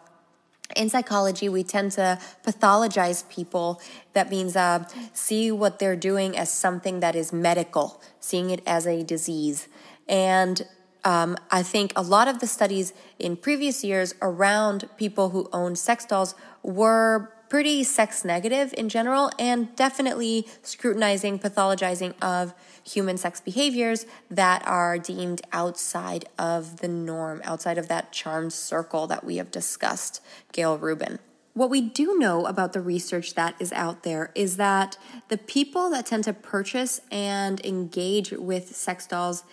in 0.76 0.90
psychology, 0.90 1.50
we 1.50 1.64
tend 1.64 1.92
to 1.94 2.20
pathologize 2.46 3.28
people. 3.30 3.82
That 4.14 4.30
means 4.30 4.56
uh, 4.56 4.86
see 5.14 5.52
what 5.52 5.80
they're 5.80 5.96
doing 5.96 6.38
as 6.38 6.52
something 6.52 7.00
that 7.02 7.16
is 7.16 7.32
medical, 7.32 8.02
seeing 8.20 8.50
it 8.50 8.62
as 8.66 8.88
a 8.88 9.04
disease. 9.04 9.68
And 10.08 10.66
um, 11.04 11.38
I 11.52 11.64
think 11.64 11.94
a 11.96 12.02
lot 12.02 12.28
of 12.28 12.40
the 12.40 12.48
studies 12.48 12.94
in 13.20 13.36
previous 13.36 13.84
years 13.84 14.16
around 14.22 14.90
people 14.98 15.30
who 15.30 15.50
own 15.52 15.76
sex 15.76 16.06
dolls 16.06 16.34
were 16.64 17.33
pretty 17.54 17.84
sex 17.84 18.26
negative 18.26 18.74
in 18.80 18.90
general 18.90 19.30
and 19.38 19.76
definitely 19.76 20.48
scrutinizing, 20.64 21.38
pathologizing 21.38 22.12
of 22.20 22.52
human 22.84 23.16
sex 23.16 23.40
behaviors 23.40 24.08
that 24.28 24.68
are 24.68 24.98
deemed 24.98 25.40
outside 25.52 26.26
of 26.40 26.78
the 26.78 26.88
norm, 26.88 27.40
outside 27.44 27.78
of 27.78 27.88
that 27.88 28.12
charmed 28.12 28.52
circle 28.52 29.06
that 29.06 29.24
we 29.24 29.36
have 29.38 29.52
discussed, 29.52 30.20
Gayle 30.52 30.80
Rubin. 30.80 31.20
What 31.54 31.70
we 31.70 31.80
do 31.80 32.18
know 32.18 32.48
about 32.48 32.74
the 32.74 32.82
research 32.82 33.36
that 33.36 33.54
is 33.60 33.72
out 33.74 34.02
there 34.02 34.32
is 34.34 34.58
that 34.58 34.98
the 35.30 35.38
people 35.38 35.92
that 35.92 36.08
tend 36.08 36.24
to 36.24 36.34
purchase 36.34 37.02
and 37.12 37.64
engage 37.64 38.32
with 38.32 38.76
sex 38.76 39.06
dolls 39.06 39.44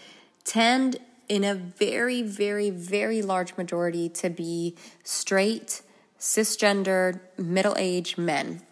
tend, 0.44 0.96
in 1.28 1.44
a 1.44 1.54
very, 1.54 2.22
very, 2.22 2.70
very 2.70 3.20
large 3.20 3.58
majority, 3.58 4.08
to 4.08 4.30
be 4.30 4.74
straight, 5.04 5.82
cisgendered, 6.20 7.20
middle 7.38 7.74
aged 7.78 8.18
men. 8.18 8.62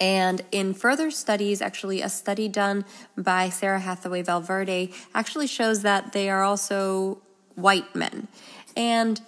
And 0.00 0.42
in 0.50 0.74
further 0.74 1.10
studies, 1.10 1.60
actually, 1.60 2.00
a 2.00 2.08
study 2.08 2.48
done 2.48 2.84
by 3.16 3.48
Sarah 3.48 3.80
Hathaway 3.80 4.22
Valverde 4.22 4.92
actually 5.14 5.46
shows 5.46 5.82
that 5.82 6.12
they 6.12 6.30
are 6.30 6.42
also 6.42 7.18
white 7.54 7.94
men. 7.94 8.28
And 8.76 9.20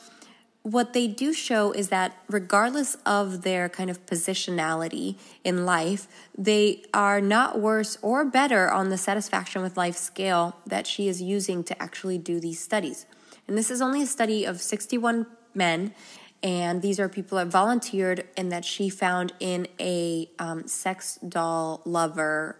what 0.63 0.93
they 0.93 1.07
do 1.07 1.33
show 1.33 1.71
is 1.71 1.91
that 1.91 2.17
regardless 2.29 2.97
of 3.07 3.43
their 3.43 3.69
kind 3.69 3.89
of 3.89 4.05
positionality 4.05 5.15
in 5.45 5.65
life, 5.65 6.09
they 6.37 6.83
are 6.93 7.21
not 7.21 7.61
worse 7.61 7.97
or 8.03 8.25
better 8.25 8.69
on 8.69 8.89
the 8.89 8.99
satisfaction 8.99 9.63
with 9.63 9.77
life 9.77 9.97
scale 9.97 10.57
that 10.67 10.85
she 10.87 11.07
is 11.07 11.23
using 11.23 11.63
to 11.63 11.81
actually 11.81 12.19
do 12.19 12.41
these 12.41 12.59
studies. 12.59 13.07
And 13.47 13.57
this 13.57 13.71
is 13.71 13.81
only 13.81 14.03
a 14.03 14.07
study 14.07 14.45
of 14.45 14.61
61 14.61 15.27
men 15.55 15.95
and 16.43 16.83
these 16.83 17.01
are 17.01 17.09
people 17.09 17.39
that 17.39 17.49
volunteered 17.49 18.27
and 18.37 18.53
that 18.53 18.65
she 18.65 18.89
found 18.89 19.33
in 19.41 19.67
a 19.81 20.31
um, 20.39 20.67
sex 20.67 21.19
doll 21.27 21.83
lover 21.85 22.57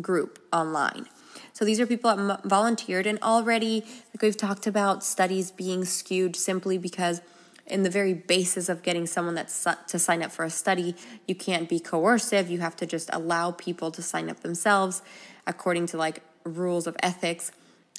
group 0.00 0.38
online. 0.52 1.06
So 1.52 1.64
these 1.64 1.80
are 1.80 1.86
people 1.86 2.14
that 2.14 2.44
volunteered, 2.44 3.06
and 3.06 3.18
already, 3.22 3.82
like 4.14 4.22
we've 4.22 4.36
talked 4.36 4.66
about, 4.66 5.02
studies 5.02 5.50
being 5.50 5.84
skewed 5.84 6.36
simply 6.36 6.78
because 6.78 7.20
in 7.66 7.82
the 7.82 7.90
very 7.90 8.14
basis 8.14 8.68
of 8.68 8.82
getting 8.82 9.06
someone 9.06 9.34
that's 9.34 9.66
to 9.88 9.98
sign 9.98 10.22
up 10.22 10.30
for 10.30 10.44
a 10.44 10.50
study, 10.50 10.94
you 11.26 11.34
can't 11.34 11.68
be 11.68 11.80
coercive. 11.80 12.50
You 12.50 12.60
have 12.60 12.76
to 12.76 12.86
just 12.86 13.10
allow 13.12 13.50
people 13.50 13.90
to 13.90 14.02
sign 14.02 14.30
up 14.30 14.40
themselves 14.40 15.02
according 15.46 15.86
to 15.86 15.96
like 15.96 16.22
rules 16.44 16.86
of 16.86 16.96
ethics. 17.02 17.50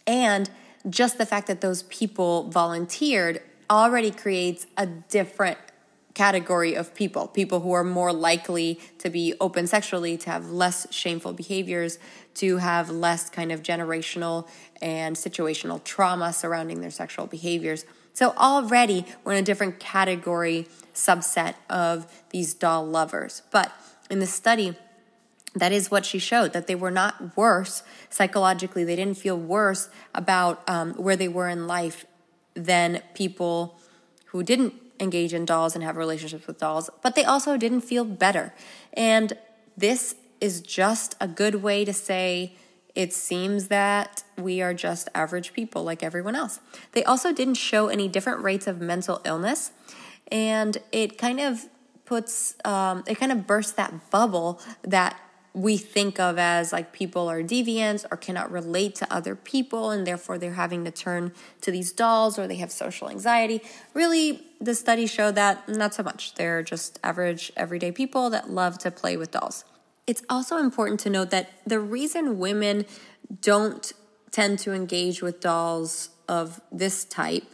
And 0.05 0.50
just 0.89 1.17
the 1.17 1.25
fact 1.25 1.48
that 1.48 1.62
those 1.62 1.84
people 1.84 2.50
volunteered 2.50 3.41
already 3.69 4.12
creates 4.12 4.65
a 4.77 4.86
different 4.86 5.57
category 6.13 6.74
of 6.74 6.95
people 6.95 7.27
people 7.27 7.59
who 7.59 7.74
are 7.74 7.83
more 7.83 8.12
likely 8.12 8.79
to 8.97 9.07
be 9.07 9.36
open 9.39 9.67
sexually 9.67 10.17
to 10.17 10.31
have 10.31 10.50
less 10.50 10.88
shameful 10.91 11.31
behaviors 11.31 12.00
to 12.33 12.57
have 12.57 12.89
less 12.89 13.29
kind 13.29 13.51
of 13.51 13.62
generational 13.62 14.47
and 14.81 15.15
situational 15.15 15.83
trauma 15.83 16.33
surrounding 16.33 16.81
their 16.81 16.91
sexual 16.91 17.27
behaviors. 17.27 17.86
So 18.13 18.31
already 18.31 19.05
we're 19.24 19.33
in 19.33 19.39
a 19.39 19.45
different 19.45 19.79
category 19.79 20.67
subset 20.95 21.53
of 21.69 22.12
these 22.31 22.55
doll 22.55 22.83
lovers. 22.86 23.43
But 23.51 23.71
in 24.09 24.17
the 24.17 24.25
study 24.25 24.75
that 25.53 25.71
is 25.71 25.91
what 25.91 26.05
she 26.05 26.19
showed 26.19 26.53
that 26.53 26.67
they 26.67 26.75
were 26.75 26.91
not 26.91 27.36
worse 27.38 27.83
psychologically. 28.09 28.83
They 28.83 28.95
didn't 28.95 29.17
feel 29.17 29.38
worse 29.38 29.89
about 30.13 30.67
um, 30.67 30.93
where 30.93 31.15
they 31.15 31.27
were 31.27 31.47
in 31.47 31.67
life 31.67 32.05
than 32.57 33.01
people 33.13 33.79
who 34.25 34.43
didn't 34.43 34.73
engage 34.99 35.33
in 35.33 35.45
dolls 35.45 35.75
and 35.75 35.83
have 35.83 35.95
relationships 35.95 36.47
with 36.47 36.57
dolls, 36.57 36.89
but 37.03 37.15
they 37.15 37.23
also 37.23 37.55
didn't 37.55 37.81
feel 37.81 38.03
better. 38.03 38.53
And 38.93 39.37
this 39.77 40.15
is 40.41 40.61
just 40.61 41.15
a 41.21 41.27
good 41.27 41.55
way 41.55 41.85
to 41.85 41.93
say 41.93 42.55
it 42.95 43.13
seems 43.13 43.67
that 43.67 44.23
we 44.37 44.59
are 44.61 44.73
just 44.73 45.07
average 45.13 45.53
people 45.53 45.83
like 45.83 46.01
everyone 46.01 46.35
else. 46.35 46.59
They 46.93 47.03
also 47.03 47.31
didn't 47.31 47.53
show 47.53 47.89
any 47.89 48.07
different 48.07 48.41
rates 48.41 48.65
of 48.65 48.81
mental 48.81 49.21
illness, 49.23 49.71
and 50.31 50.77
it 50.91 51.17
kind 51.17 51.39
of 51.39 51.67
puts, 52.05 52.55
um, 52.65 53.03
it 53.05 53.19
kind 53.19 53.31
of 53.31 53.45
bursts 53.45 53.73
that 53.73 54.09
bubble 54.09 54.59
that 54.81 55.19
we 55.57 55.75
think 55.75 56.19
of 56.19 56.37
as 56.37 56.71
like 56.71 56.93
people 56.93 57.27
are 57.27 57.41
deviants 57.41 58.05
or 58.11 58.15
cannot 58.15 58.51
relate 58.51 58.93
to 58.93 59.11
other 59.11 59.35
people 59.35 59.89
and 59.89 60.05
therefore 60.05 60.37
they're 60.37 60.53
having 60.53 60.85
to 60.85 60.91
turn 60.91 61.31
to 61.61 61.71
these 61.71 61.91
dolls 61.91 62.37
or 62.37 62.47
they 62.47 62.57
have 62.57 62.71
social 62.71 63.09
anxiety. 63.09 63.63
Really, 63.95 64.45
the 64.61 64.75
studies 64.75 65.11
show 65.11 65.31
that 65.31 65.67
not 65.67 65.95
so 65.95 66.03
much. 66.03 66.35
They're 66.35 66.61
just 66.61 66.99
average, 67.03 67.51
everyday 67.57 67.91
people 67.91 68.29
that 68.29 68.51
love 68.51 68.77
to 68.79 68.91
play 68.91 69.17
with 69.17 69.31
dolls. 69.31 69.65
It's 70.05 70.21
also 70.29 70.57
important 70.57 70.99
to 71.01 71.09
note 71.09 71.31
that 71.31 71.49
the 71.65 71.79
reason 71.79 72.37
women 72.37 72.85
don't 73.41 73.91
tend 74.29 74.59
to 74.59 74.73
engage 74.73 75.23
with 75.23 75.39
dolls 75.39 76.11
of 76.29 76.61
this 76.71 77.03
type 77.03 77.45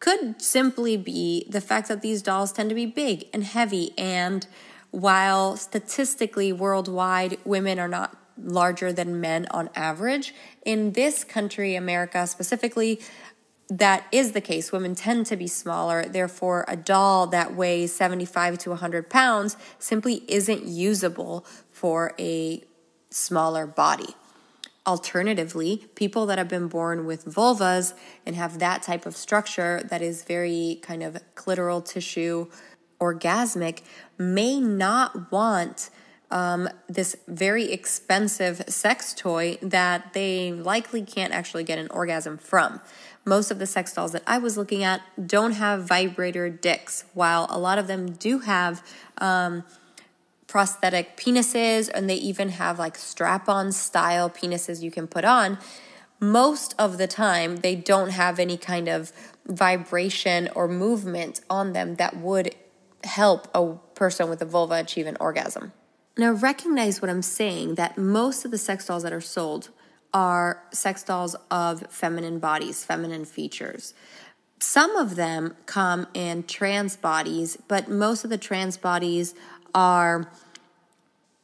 could 0.00 0.42
simply 0.42 0.96
be 0.96 1.46
the 1.48 1.60
fact 1.60 1.86
that 1.86 2.02
these 2.02 2.20
dolls 2.20 2.50
tend 2.50 2.68
to 2.68 2.74
be 2.74 2.86
big 2.86 3.28
and 3.32 3.44
heavy 3.44 3.92
and 3.96 4.48
while 4.90 5.56
statistically 5.56 6.52
worldwide 6.52 7.38
women 7.44 7.78
are 7.78 7.88
not 7.88 8.16
larger 8.42 8.92
than 8.92 9.20
men 9.20 9.46
on 9.50 9.68
average, 9.74 10.34
in 10.64 10.92
this 10.92 11.24
country, 11.24 11.74
America 11.74 12.26
specifically, 12.26 13.00
that 13.68 14.06
is 14.12 14.32
the 14.32 14.40
case. 14.40 14.72
Women 14.72 14.94
tend 14.94 15.26
to 15.26 15.36
be 15.36 15.46
smaller. 15.46 16.04
Therefore, 16.04 16.64
a 16.68 16.76
doll 16.76 17.26
that 17.28 17.54
weighs 17.54 17.94
75 17.94 18.58
to 18.58 18.70
100 18.70 19.10
pounds 19.10 19.56
simply 19.78 20.22
isn't 20.26 20.64
usable 20.64 21.44
for 21.70 22.14
a 22.18 22.62
smaller 23.10 23.66
body. 23.66 24.14
Alternatively, 24.86 25.86
people 25.96 26.24
that 26.26 26.38
have 26.38 26.48
been 26.48 26.68
born 26.68 27.04
with 27.04 27.26
vulvas 27.26 27.92
and 28.24 28.34
have 28.36 28.58
that 28.58 28.82
type 28.82 29.04
of 29.04 29.14
structure 29.14 29.82
that 29.84 30.00
is 30.00 30.24
very 30.24 30.78
kind 30.80 31.02
of 31.02 31.18
clitoral 31.34 31.84
tissue 31.84 32.46
orgasmic 33.00 33.82
may 34.18 34.60
not 34.60 35.30
want 35.30 35.90
um, 36.30 36.68
this 36.88 37.16
very 37.26 37.72
expensive 37.72 38.62
sex 38.68 39.14
toy 39.14 39.58
that 39.62 40.12
they 40.12 40.52
likely 40.52 41.02
can't 41.02 41.32
actually 41.32 41.64
get 41.64 41.78
an 41.78 41.88
orgasm 41.90 42.36
from. 42.36 42.80
Most 43.24 43.50
of 43.50 43.58
the 43.58 43.66
sex 43.66 43.92
dolls 43.94 44.12
that 44.12 44.22
I 44.26 44.38
was 44.38 44.56
looking 44.56 44.82
at 44.82 45.00
don't 45.26 45.52
have 45.52 45.84
vibrator 45.84 46.48
dicks, 46.50 47.04
while 47.14 47.46
a 47.50 47.58
lot 47.58 47.78
of 47.78 47.86
them 47.86 48.12
do 48.12 48.40
have 48.40 48.82
um, 49.18 49.64
prosthetic 50.46 51.16
penises 51.16 51.90
and 51.92 52.08
they 52.08 52.16
even 52.16 52.50
have 52.50 52.78
like 52.78 52.96
strap 52.96 53.48
on 53.48 53.70
style 53.72 54.30
penises 54.30 54.82
you 54.82 54.90
can 54.90 55.06
put 55.06 55.24
on. 55.24 55.58
Most 56.20 56.74
of 56.78 56.98
the 56.98 57.06
time, 57.06 57.56
they 57.56 57.76
don't 57.76 58.10
have 58.10 58.38
any 58.38 58.56
kind 58.56 58.88
of 58.88 59.12
vibration 59.46 60.48
or 60.54 60.66
movement 60.66 61.40
on 61.48 61.72
them 61.72 61.94
that 61.96 62.16
would 62.16 62.54
help 63.04 63.48
a 63.54 63.74
person 63.94 64.28
with 64.28 64.42
a 64.42 64.44
vulva 64.44 64.74
achieve 64.74 65.06
an 65.06 65.16
orgasm. 65.20 65.72
Now, 66.16 66.32
recognize 66.32 67.00
what 67.00 67.10
I'm 67.10 67.22
saying 67.22 67.76
that 67.76 67.96
most 67.96 68.44
of 68.44 68.50
the 68.50 68.58
sex 68.58 68.86
dolls 68.86 69.04
that 69.04 69.12
are 69.12 69.20
sold 69.20 69.70
are 70.12 70.62
sex 70.72 71.02
dolls 71.02 71.36
of 71.50 71.86
feminine 71.90 72.38
bodies, 72.38 72.84
feminine 72.84 73.24
features. 73.24 73.94
Some 74.58 74.96
of 74.96 75.14
them 75.14 75.54
come 75.66 76.08
in 76.14 76.42
trans 76.42 76.96
bodies, 76.96 77.56
but 77.68 77.88
most 77.88 78.24
of 78.24 78.30
the 78.30 78.38
trans 78.38 78.76
bodies 78.76 79.34
are 79.74 80.28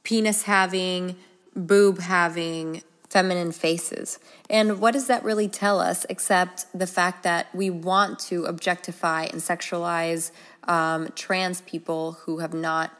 penis 0.03 0.43
having, 0.43 1.17
boob 1.55 2.01
having 2.01 2.83
feminine 3.09 3.53
faces. 3.53 4.19
And 4.51 4.81
what 4.81 4.91
does 4.91 5.07
that 5.07 5.23
really 5.23 5.47
tell 5.47 5.79
us 5.79 6.05
except 6.11 6.67
the 6.77 6.87
fact 6.87 7.23
that 7.23 7.47
we 7.55 7.71
want 7.71 8.19
to 8.21 8.45
objectify 8.47 9.25
and 9.25 9.41
sexualize 9.41 10.33
um, 10.69 11.09
trans 11.15 11.61
people 11.63 12.13
who 12.13 12.39
have 12.39 12.55
not 12.55 12.93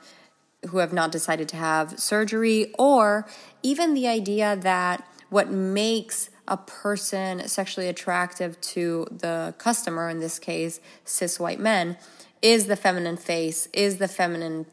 who 0.69 0.79
have 0.79 0.95
not 0.95 1.13
decided 1.13 1.47
to 1.47 1.57
have 1.57 1.99
surgery 2.01 2.73
or 2.79 3.27
even 3.63 3.93
the 3.93 4.09
idea 4.09 4.57
that 4.57 5.07
what 5.29 5.51
makes 5.51 6.31
a 6.49 6.57
person 6.57 7.47
sexually 7.47 7.87
attractive 7.87 8.59
to 8.63 9.07
the 9.11 9.55
customer 9.59 10.09
in 10.09 10.21
this 10.21 10.39
case 10.39 10.81
cis 11.05 11.39
white 11.39 11.61
men 11.61 11.99
is 12.41 12.67
the 12.67 12.77
feminine 12.77 13.17
face 13.17 13.69
is 13.73 13.99
the 13.99 14.09
feminine 14.09 14.67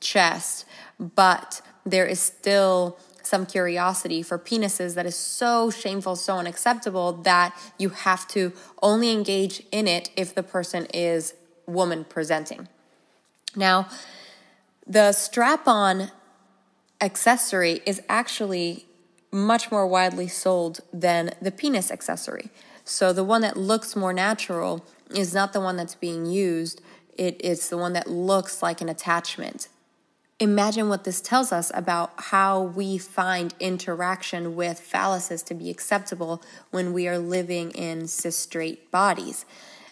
chest. 0.00 0.64
But 0.98 1.60
there 1.84 2.06
is 2.06 2.20
still 2.20 2.98
some 3.22 3.44
curiosity 3.44 4.22
for 4.22 4.38
penises 4.38 4.94
that 4.94 5.04
is 5.04 5.16
so 5.16 5.70
shameful, 5.70 6.14
so 6.14 6.36
unacceptable 6.36 7.12
that 7.12 7.56
you 7.78 7.88
have 7.88 8.28
to 8.28 8.52
only 8.80 9.10
engage 9.10 9.62
in 9.72 9.88
it 9.88 10.10
if 10.16 10.34
the 10.34 10.44
person 10.44 10.86
is 10.94 11.34
woman 11.66 12.04
presenting. 12.04 12.68
Now, 13.54 13.88
the 14.86 15.12
strap 15.12 15.66
on 15.66 16.10
accessory 17.00 17.80
is 17.86 18.00
actually 18.08 18.86
much 19.32 19.70
more 19.70 19.86
widely 19.86 20.28
sold 20.28 20.80
than 20.92 21.32
the 21.42 21.50
penis 21.50 21.90
accessory. 21.90 22.50
So 22.84 23.12
the 23.12 23.24
one 23.24 23.42
that 23.42 23.56
looks 23.56 23.96
more 23.96 24.12
natural 24.12 24.84
is 25.14 25.34
not 25.34 25.52
the 25.52 25.60
one 25.60 25.76
that's 25.76 25.94
being 25.94 26.26
used. 26.26 26.80
It 27.16 27.40
is 27.44 27.68
the 27.68 27.76
one 27.76 27.92
that 27.94 28.08
looks 28.08 28.62
like 28.62 28.80
an 28.80 28.88
attachment 28.88 29.68
imagine 30.38 30.88
what 30.88 31.04
this 31.04 31.20
tells 31.20 31.50
us 31.50 31.72
about 31.74 32.12
how 32.16 32.60
we 32.60 32.98
find 32.98 33.54
interaction 33.58 34.54
with 34.54 34.80
phalluses 34.80 35.44
to 35.44 35.54
be 35.54 35.70
acceptable 35.70 36.42
when 36.70 36.92
we 36.92 37.08
are 37.08 37.18
living 37.18 37.70
in 37.70 38.06
cis 38.06 38.36
straight 38.36 38.90
bodies, 38.90 39.46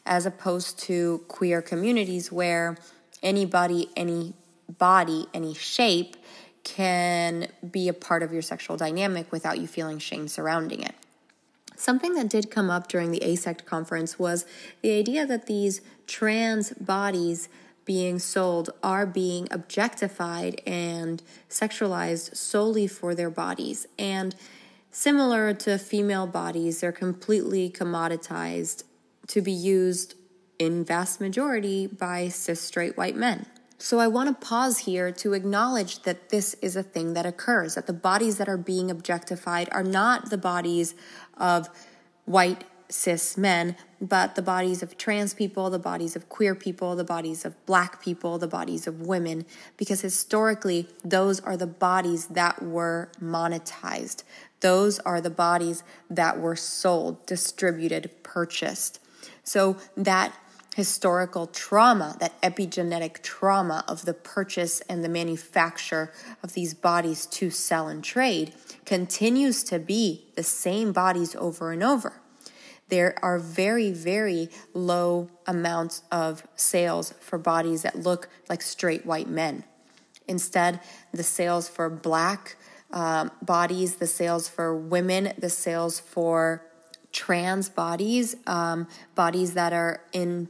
as 0.06 0.26
opposed 0.26 0.78
to 0.80 1.24
queer 1.28 1.62
communities 1.62 2.30
where 2.30 2.76
anybody, 3.22 3.88
any 3.96 4.34
body, 4.78 5.26
any 5.32 5.54
shape 5.54 6.16
can 6.62 7.48
be 7.70 7.88
a 7.88 7.92
part 7.92 8.22
of 8.22 8.32
your 8.32 8.42
sexual 8.42 8.76
dynamic 8.76 9.30
without 9.30 9.58
you 9.58 9.66
feeling 9.66 9.98
shame 9.98 10.28
surrounding 10.28 10.82
it. 10.82 10.94
Something 11.76 12.14
that 12.14 12.28
did 12.28 12.50
come 12.50 12.70
up 12.70 12.88
during 12.88 13.10
the 13.10 13.20
AASECT 13.20 13.64
conference 13.66 14.18
was 14.18 14.46
the 14.80 14.96
idea 14.96 15.26
that 15.26 15.46
these 15.46 15.80
trans 16.06 16.70
bodies 16.72 17.48
being 17.84 18.18
sold 18.18 18.70
are 18.82 19.04
being 19.04 19.46
objectified 19.50 20.60
and 20.66 21.22
sexualized 21.50 22.34
solely 22.34 22.86
for 22.86 23.14
their 23.14 23.28
bodies. 23.28 23.86
And 23.98 24.34
similar 24.90 25.52
to 25.54 25.78
female 25.78 26.26
bodies, 26.26 26.80
they're 26.80 26.92
completely 26.92 27.68
commoditized 27.68 28.84
to 29.28 29.40
be 29.40 29.52
used 29.52 30.14
in 30.58 30.84
vast 30.84 31.20
majority 31.20 31.86
by 31.86 32.28
cis 32.28 32.60
straight 32.60 32.96
white 32.96 33.16
men. 33.16 33.46
So 33.78 33.98
I 33.98 34.06
want 34.06 34.28
to 34.28 34.46
pause 34.46 34.78
here 34.78 35.10
to 35.12 35.32
acknowledge 35.32 36.02
that 36.02 36.30
this 36.30 36.54
is 36.62 36.76
a 36.76 36.82
thing 36.82 37.14
that 37.14 37.26
occurs, 37.26 37.74
that 37.74 37.86
the 37.86 37.92
bodies 37.92 38.38
that 38.38 38.48
are 38.48 38.56
being 38.56 38.90
objectified 38.90 39.68
are 39.72 39.82
not 39.82 40.30
the 40.30 40.38
bodies 40.38 40.94
of 41.36 41.68
white 42.24 42.64
cis 42.88 43.36
men, 43.36 43.76
but 44.00 44.36
the 44.36 44.42
bodies 44.42 44.82
of 44.82 44.96
trans 44.96 45.34
people, 45.34 45.70
the 45.70 45.78
bodies 45.78 46.14
of 46.14 46.28
queer 46.28 46.54
people, 46.54 46.94
the 46.94 47.04
bodies 47.04 47.44
of 47.44 47.66
black 47.66 48.00
people, 48.00 48.38
the 48.38 48.46
bodies 48.46 48.86
of 48.86 49.00
women, 49.00 49.44
because 49.76 50.00
historically, 50.02 50.88
those 51.02 51.40
are 51.40 51.56
the 51.56 51.66
bodies 51.66 52.26
that 52.28 52.62
were 52.62 53.10
monetized. 53.20 54.22
Those 54.60 54.98
are 55.00 55.20
the 55.20 55.30
bodies 55.30 55.82
that 56.08 56.40
were 56.40 56.56
sold, 56.56 57.26
distributed, 57.26 58.10
purchased. 58.22 59.00
So 59.44 59.76
that 59.96 60.34
historical 60.74 61.46
trauma, 61.46 62.16
that 62.18 62.40
epigenetic 62.42 63.22
trauma 63.22 63.84
of 63.86 64.04
the 64.04 64.14
purchase 64.14 64.80
and 64.88 65.04
the 65.04 65.08
manufacture 65.08 66.12
of 66.42 66.54
these 66.54 66.74
bodies 66.74 67.26
to 67.26 67.50
sell 67.50 67.86
and 67.86 68.02
trade 68.02 68.52
continues 68.84 69.62
to 69.64 69.78
be 69.78 70.26
the 70.34 70.42
same 70.42 70.92
bodies 70.92 71.36
over 71.36 71.70
and 71.70 71.82
over 71.82 72.20
there 72.88 73.14
are 73.22 73.38
very, 73.38 73.90
very 73.90 74.48
low 74.72 75.30
amounts 75.46 76.02
of 76.12 76.46
sales 76.54 77.14
for 77.20 77.38
bodies 77.38 77.82
that 77.82 77.98
look 77.98 78.28
like 78.48 78.62
straight 78.62 79.06
white 79.06 79.28
men. 79.28 79.64
Instead, 80.28 80.80
the 81.12 81.22
sales 81.22 81.68
for 81.68 81.88
black 81.88 82.56
um, 82.92 83.30
bodies, 83.42 83.96
the 83.96 84.06
sales 84.06 84.48
for 84.48 84.76
women, 84.76 85.32
the 85.38 85.50
sales 85.50 85.98
for 85.98 86.64
trans 87.14 87.70
bodies, 87.70 88.36
um, 88.46 88.86
bodies 89.14 89.54
that 89.54 89.72
are 89.72 90.02
in 90.12 90.48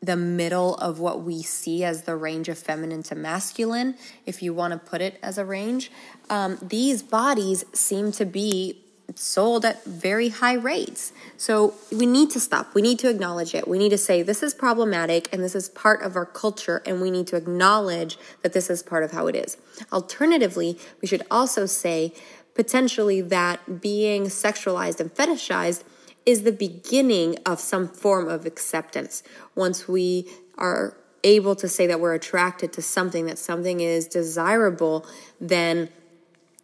the 0.00 0.16
middle 0.16 0.74
of 0.76 0.98
what 0.98 1.22
we 1.22 1.42
see 1.42 1.84
as 1.84 2.02
the 2.02 2.16
range 2.16 2.48
of 2.48 2.58
feminine 2.58 3.02
to 3.02 3.14
masculine, 3.14 3.94
if 4.26 4.42
you 4.42 4.54
want 4.54 4.72
to 4.72 4.78
put 4.78 5.00
it 5.00 5.18
as 5.22 5.38
a 5.38 5.44
range, 5.44 5.90
um, 6.30 6.58
these 6.62 7.02
bodies 7.02 7.64
seem 7.72 8.10
to 8.12 8.24
be 8.24 8.80
sold 9.14 9.64
at 9.64 9.84
very 9.84 10.28
high 10.28 10.54
rates. 10.54 11.12
So 11.36 11.74
we 11.90 12.06
need 12.06 12.30
to 12.30 12.40
stop. 12.40 12.74
We 12.74 12.82
need 12.82 12.98
to 13.00 13.08
acknowledge 13.08 13.54
it. 13.54 13.66
We 13.66 13.78
need 13.78 13.88
to 13.88 13.98
say 13.98 14.22
this 14.22 14.42
is 14.42 14.54
problematic 14.54 15.28
and 15.32 15.42
this 15.42 15.54
is 15.54 15.68
part 15.68 16.02
of 16.02 16.14
our 16.14 16.26
culture, 16.26 16.82
and 16.86 17.00
we 17.00 17.10
need 17.10 17.26
to 17.28 17.36
acknowledge 17.36 18.18
that 18.42 18.52
this 18.52 18.70
is 18.70 18.82
part 18.82 19.02
of 19.02 19.12
how 19.12 19.26
it 19.26 19.34
is. 19.34 19.56
Alternatively, 19.92 20.78
we 21.00 21.08
should 21.08 21.22
also 21.30 21.66
say 21.66 22.12
potentially 22.54 23.20
that 23.20 23.80
being 23.80 24.24
sexualized 24.24 25.00
and 25.00 25.12
fetishized 25.12 25.82
is 26.26 26.42
the 26.42 26.52
beginning 26.52 27.36
of 27.46 27.60
some 27.60 27.88
form 27.88 28.28
of 28.28 28.46
acceptance. 28.46 29.22
Once 29.54 29.88
we 29.88 30.26
are 30.56 30.96
able 31.24 31.56
to 31.56 31.68
say 31.68 31.86
that 31.86 32.00
we're 32.00 32.14
attracted 32.14 32.72
to 32.74 32.82
something, 32.82 33.26
that 33.26 33.38
something 33.38 33.80
is 33.80 34.06
desirable, 34.06 35.06
then 35.40 35.88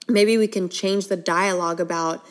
maybe 0.09 0.37
we 0.37 0.47
can 0.47 0.69
change 0.69 1.09
the 1.09 1.17
dialogue 1.17 1.81
about 1.81 2.25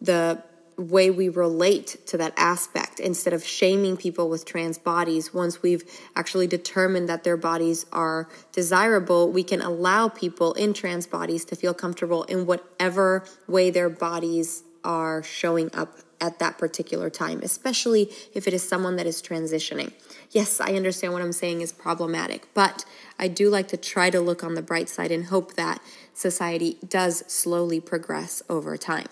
the 0.00 0.42
way 0.76 1.10
we 1.10 1.28
relate 1.28 1.96
to 2.06 2.16
that 2.16 2.32
aspect 2.36 3.00
instead 3.00 3.32
of 3.34 3.44
shaming 3.44 3.96
people 3.96 4.30
with 4.30 4.46
trans 4.46 4.78
bodies 4.78 5.34
once 5.34 5.62
we've 5.62 5.84
actually 6.16 6.46
determined 6.46 7.06
that 7.08 7.22
their 7.22 7.36
bodies 7.36 7.84
are 7.92 8.26
desirable 8.52 9.30
we 9.30 9.42
can 9.42 9.60
allow 9.60 10.08
people 10.08 10.54
in 10.54 10.72
trans 10.72 11.06
bodies 11.06 11.44
to 11.44 11.54
feel 11.54 11.74
comfortable 11.74 12.22
in 12.24 12.46
whatever 12.46 13.22
way 13.46 13.70
their 13.70 13.90
bodies 13.90 14.62
are 14.82 15.22
showing 15.22 15.70
up 15.74 15.98
at 16.20 16.38
that 16.38 16.58
particular 16.58 17.10
time 17.10 17.40
especially 17.42 18.10
if 18.34 18.46
it 18.46 18.54
is 18.54 18.66
someone 18.66 18.96
that 18.96 19.06
is 19.06 19.22
transitioning 19.22 19.92
yes 20.30 20.60
i 20.60 20.72
understand 20.72 21.12
what 21.12 21.22
i'm 21.22 21.32
saying 21.32 21.60
is 21.60 21.72
problematic 21.72 22.46
but 22.54 22.84
i 23.18 23.26
do 23.28 23.48
like 23.48 23.68
to 23.68 23.76
try 23.76 24.10
to 24.10 24.20
look 24.20 24.44
on 24.44 24.54
the 24.54 24.62
bright 24.62 24.88
side 24.88 25.10
and 25.10 25.26
hope 25.26 25.54
that 25.54 25.80
society 26.20 26.76
does 26.86 27.24
slowly 27.26 27.80
progress 27.80 28.42
over 28.48 28.76
time. 28.76 29.06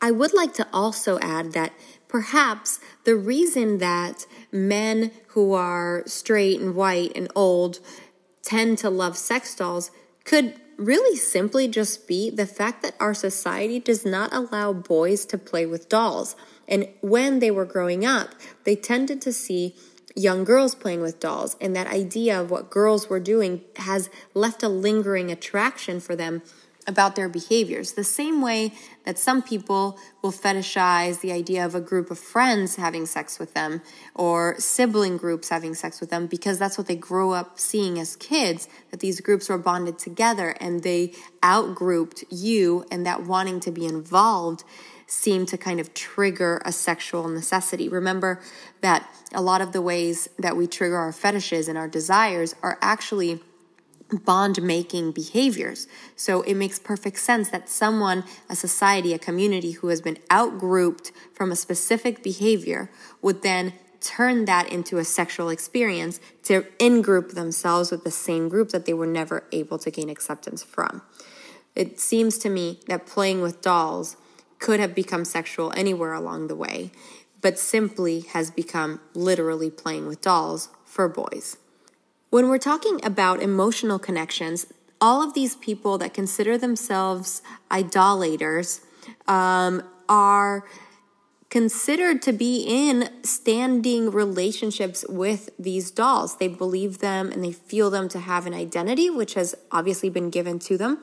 I 0.00 0.10
would 0.10 0.34
like 0.34 0.54
to 0.54 0.66
also 0.72 1.18
add 1.20 1.52
that 1.52 1.72
perhaps 2.08 2.80
the 3.04 3.16
reason 3.16 3.78
that 3.78 4.26
men 4.50 5.10
who 5.28 5.52
are 5.52 6.02
straight 6.06 6.60
and 6.60 6.74
white 6.74 7.12
and 7.14 7.30
old 7.34 7.80
tend 8.42 8.78
to 8.78 8.90
love 8.90 9.16
sex 9.16 9.54
dolls 9.54 9.90
could 10.24 10.54
really 10.76 11.16
simply 11.16 11.68
just 11.68 12.06
be 12.06 12.30
the 12.30 12.46
fact 12.46 12.82
that 12.82 12.94
our 13.00 13.14
society 13.14 13.80
does 13.80 14.04
not 14.04 14.32
allow 14.32 14.72
boys 14.72 15.24
to 15.26 15.38
play 15.38 15.66
with 15.66 15.88
dolls. 15.88 16.36
And 16.68 16.88
when 17.00 17.38
they 17.38 17.50
were 17.50 17.64
growing 17.64 18.04
up, 18.04 18.34
they 18.64 18.76
tended 18.76 19.20
to 19.22 19.32
see 19.32 19.74
young 20.14 20.44
girls 20.44 20.74
playing 20.74 21.00
with 21.00 21.20
dolls. 21.20 21.56
And 21.60 21.76
that 21.76 21.86
idea 21.86 22.40
of 22.40 22.50
what 22.50 22.70
girls 22.70 23.08
were 23.08 23.20
doing 23.20 23.62
has 23.76 24.10
left 24.34 24.62
a 24.62 24.68
lingering 24.68 25.30
attraction 25.30 26.00
for 26.00 26.16
them 26.16 26.42
about 26.86 27.16
their 27.16 27.28
behaviors. 27.28 27.92
The 27.92 28.04
same 28.04 28.40
way 28.40 28.72
that 29.06 29.18
some 29.18 29.40
people 29.40 29.98
will 30.20 30.32
fetishize 30.32 31.20
the 31.20 31.32
idea 31.32 31.64
of 31.64 31.74
a 31.74 31.80
group 31.80 32.10
of 32.10 32.18
friends 32.18 32.76
having 32.76 33.06
sex 33.06 33.38
with 33.38 33.54
them 33.54 33.80
or 34.14 34.56
sibling 34.58 35.16
groups 35.16 35.48
having 35.48 35.74
sex 35.74 36.00
with 36.00 36.10
them 36.10 36.26
because 36.26 36.58
that's 36.58 36.76
what 36.76 36.88
they 36.88 36.96
grow 36.96 37.30
up 37.30 37.58
seeing 37.58 37.98
as 37.98 38.16
kids, 38.16 38.68
that 38.90 39.00
these 39.00 39.20
groups 39.20 39.48
were 39.48 39.56
bonded 39.56 39.98
together 39.98 40.50
and 40.60 40.82
they 40.82 41.12
outgrouped 41.42 42.24
you 42.30 42.84
and 42.90 43.06
that 43.06 43.22
wanting 43.22 43.60
to 43.60 43.70
be 43.70 43.86
involved 43.86 44.64
seem 45.06 45.46
to 45.46 45.56
kind 45.56 45.78
of 45.78 45.94
trigger 45.94 46.60
a 46.64 46.72
sexual 46.72 47.28
necessity. 47.28 47.88
Remember 47.88 48.40
that 48.80 49.08
a 49.32 49.40
lot 49.40 49.60
of 49.60 49.70
the 49.70 49.80
ways 49.80 50.28
that 50.36 50.56
we 50.56 50.66
trigger 50.66 50.96
our 50.96 51.12
fetishes 51.12 51.68
and 51.68 51.78
our 51.78 51.86
desires 51.86 52.56
are 52.60 52.76
actually 52.82 53.40
bond 54.12 54.62
making 54.62 55.12
behaviors. 55.12 55.88
So 56.14 56.42
it 56.42 56.54
makes 56.54 56.78
perfect 56.78 57.18
sense 57.18 57.50
that 57.50 57.68
someone, 57.68 58.24
a 58.48 58.56
society, 58.56 59.12
a 59.12 59.18
community 59.18 59.72
who 59.72 59.88
has 59.88 60.00
been 60.00 60.18
outgrouped 60.32 61.12
from 61.34 61.50
a 61.50 61.56
specific 61.56 62.22
behavior 62.22 62.90
would 63.20 63.42
then 63.42 63.72
turn 64.00 64.44
that 64.44 64.70
into 64.70 64.98
a 64.98 65.04
sexual 65.04 65.48
experience 65.48 66.20
to 66.44 66.64
in 66.78 67.02
group 67.02 67.32
themselves 67.32 67.90
with 67.90 68.04
the 68.04 68.10
same 68.10 68.48
group 68.48 68.70
that 68.70 68.86
they 68.86 68.94
were 68.94 69.06
never 69.06 69.44
able 69.50 69.78
to 69.78 69.90
gain 69.90 70.08
acceptance 70.08 70.62
from. 70.62 71.02
It 71.74 71.98
seems 71.98 72.38
to 72.38 72.48
me 72.48 72.80
that 72.86 73.06
playing 73.06 73.42
with 73.42 73.60
dolls 73.60 74.16
could 74.58 74.80
have 74.80 74.94
become 74.94 75.24
sexual 75.24 75.72
anywhere 75.76 76.12
along 76.12 76.46
the 76.46 76.56
way, 76.56 76.90
but 77.40 77.58
simply 77.58 78.20
has 78.20 78.50
become 78.50 79.00
literally 79.14 79.70
playing 79.70 80.06
with 80.06 80.20
dolls 80.20 80.68
for 80.84 81.08
boys. 81.08 81.58
When 82.30 82.48
we're 82.48 82.58
talking 82.58 83.04
about 83.04 83.40
emotional 83.40 83.98
connections, 83.98 84.66
all 85.00 85.22
of 85.22 85.34
these 85.34 85.54
people 85.56 85.96
that 85.98 86.12
consider 86.12 86.58
themselves 86.58 87.40
iDollators 87.70 88.80
um, 89.28 89.82
are 90.08 90.64
considered 91.50 92.20
to 92.22 92.32
be 92.32 92.64
in 92.66 93.08
standing 93.22 94.10
relationships 94.10 95.04
with 95.08 95.50
these 95.56 95.92
dolls. 95.92 96.36
They 96.38 96.48
believe 96.48 96.98
them 96.98 97.30
and 97.30 97.44
they 97.44 97.52
feel 97.52 97.90
them 97.90 98.08
to 98.08 98.18
have 98.18 98.46
an 98.46 98.54
identity, 98.54 99.08
which 99.08 99.34
has 99.34 99.54
obviously 99.70 100.10
been 100.10 100.28
given 100.28 100.58
to 100.60 100.76
them. 100.76 100.98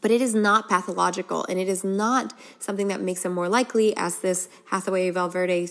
But 0.00 0.10
it 0.10 0.22
is 0.22 0.34
not 0.34 0.70
pathological 0.70 1.44
and 1.50 1.58
it 1.58 1.68
is 1.68 1.84
not 1.84 2.32
something 2.58 2.88
that 2.88 3.02
makes 3.02 3.22
them 3.22 3.34
more 3.34 3.48
likely, 3.48 3.94
as 3.94 4.20
this 4.20 4.48
Hathaway 4.70 5.10
Valverde 5.10 5.68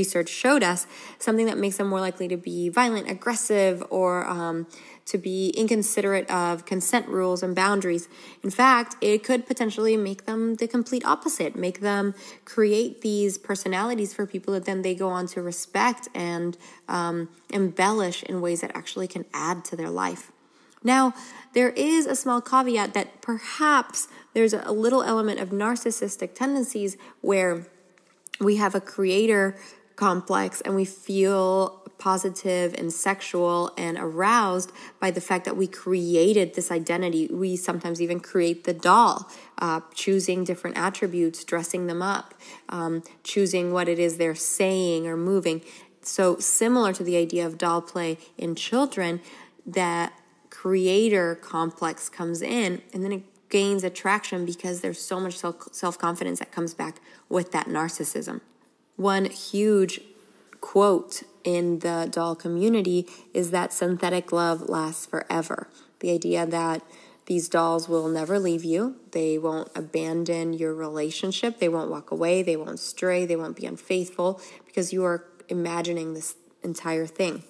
research 0.00 0.28
showed 0.28 0.62
us, 0.62 0.80
something 1.18 1.46
that 1.50 1.58
makes 1.64 1.76
them 1.78 1.88
more 1.88 2.02
likely 2.08 2.28
to 2.28 2.36
be 2.36 2.68
violent, 2.68 3.06
aggressive, 3.16 3.76
or 3.90 4.12
um, 4.38 4.66
to 5.12 5.16
be 5.16 5.38
inconsiderate 5.62 6.28
of 6.30 6.66
consent 6.72 7.06
rules 7.08 7.42
and 7.42 7.54
boundaries. 7.54 8.04
In 8.42 8.50
fact, 8.50 8.96
it 9.00 9.18
could 9.28 9.46
potentially 9.46 9.96
make 9.96 10.26
them 10.26 10.56
the 10.56 10.68
complete 10.68 11.04
opposite, 11.14 11.56
make 11.56 11.78
them 11.80 12.14
create 12.44 13.00
these 13.00 13.38
personalities 13.38 14.12
for 14.12 14.26
people 14.26 14.52
that 14.54 14.64
then 14.64 14.82
they 14.82 14.94
go 14.94 15.08
on 15.08 15.24
to 15.28 15.38
respect 15.40 16.02
and 16.14 16.58
um, 16.88 17.28
embellish 17.50 18.18
in 18.24 18.40
ways 18.46 18.60
that 18.60 18.72
actually 18.80 19.08
can 19.08 19.24
add 19.32 19.64
to 19.68 19.76
their 19.76 19.90
life. 20.04 20.24
Now, 20.82 21.14
there 21.54 21.70
is 21.70 22.06
a 22.06 22.14
small 22.14 22.40
caveat 22.40 22.94
that 22.94 23.08
perhaps 23.20 24.08
there's 24.34 24.52
a 24.52 24.72
little 24.84 25.02
element 25.02 25.40
of 25.40 25.48
narcissistic 25.50 26.34
tendencies 26.34 26.96
where 27.22 27.66
we 28.38 28.56
have 28.56 28.74
a 28.74 28.80
creator 28.80 29.56
complex 29.96 30.60
and 30.60 30.74
we 30.74 30.84
feel 30.84 31.82
positive 31.98 32.74
and 32.74 32.92
sexual 32.92 33.72
and 33.76 33.96
aroused 33.98 34.70
by 35.00 35.10
the 35.10 35.20
fact 35.20 35.44
that 35.46 35.56
we 35.56 35.66
created 35.66 36.54
this 36.54 36.70
identity. 36.70 37.26
We 37.28 37.56
sometimes 37.56 38.02
even 38.02 38.20
create 38.20 38.64
the 38.64 38.74
doll, 38.74 39.30
uh, 39.58 39.80
choosing 39.94 40.44
different 40.44 40.76
attributes, 40.76 41.42
dressing 41.44 41.86
them 41.86 42.02
up, 42.02 42.34
um, 42.68 43.02
choosing 43.22 43.72
what 43.72 43.88
it 43.88 43.98
is 43.98 44.18
they're 44.18 44.34
saying 44.34 45.06
or 45.06 45.16
moving. 45.16 45.62
So, 46.02 46.38
similar 46.38 46.92
to 46.92 47.02
the 47.02 47.16
idea 47.16 47.46
of 47.46 47.58
doll 47.58 47.80
play 47.80 48.18
in 48.38 48.54
children, 48.54 49.20
that 49.66 50.12
creator 50.50 51.34
complex 51.34 52.08
comes 52.08 52.42
in 52.42 52.82
and 52.92 53.02
then 53.02 53.12
it 53.12 53.22
gains 53.48 53.82
attraction 53.82 54.44
because 54.44 54.80
there's 54.80 55.00
so 55.00 55.18
much 55.18 55.36
self 55.38 55.98
confidence 55.98 56.38
that 56.38 56.52
comes 56.52 56.74
back 56.74 57.00
with 57.28 57.52
that 57.52 57.66
narcissism. 57.66 58.40
One 58.96 59.26
huge 59.26 60.00
quote 60.60 61.22
in 61.44 61.80
the 61.80 62.08
doll 62.10 62.34
community 62.34 63.06
is 63.32 63.50
that 63.50 63.72
synthetic 63.72 64.32
love 64.32 64.68
lasts 64.68 65.06
forever. 65.06 65.68
The 66.00 66.10
idea 66.10 66.44
that 66.46 66.82
these 67.26 67.48
dolls 67.48 67.88
will 67.88 68.08
never 68.08 68.38
leave 68.38 68.64
you. 68.64 68.96
They 69.10 69.36
won't 69.36 69.70
abandon 69.74 70.52
your 70.52 70.74
relationship. 70.74 71.58
They 71.58 71.68
won't 71.68 71.90
walk 71.90 72.10
away. 72.10 72.42
They 72.42 72.56
won't 72.56 72.78
stray. 72.78 73.26
They 73.26 73.36
won't 73.36 73.56
be 73.56 73.66
unfaithful 73.66 74.40
because 74.64 74.92
you 74.92 75.04
are 75.04 75.24
imagining 75.48 76.14
this 76.14 76.36
entire 76.62 77.06
thing. 77.06 77.42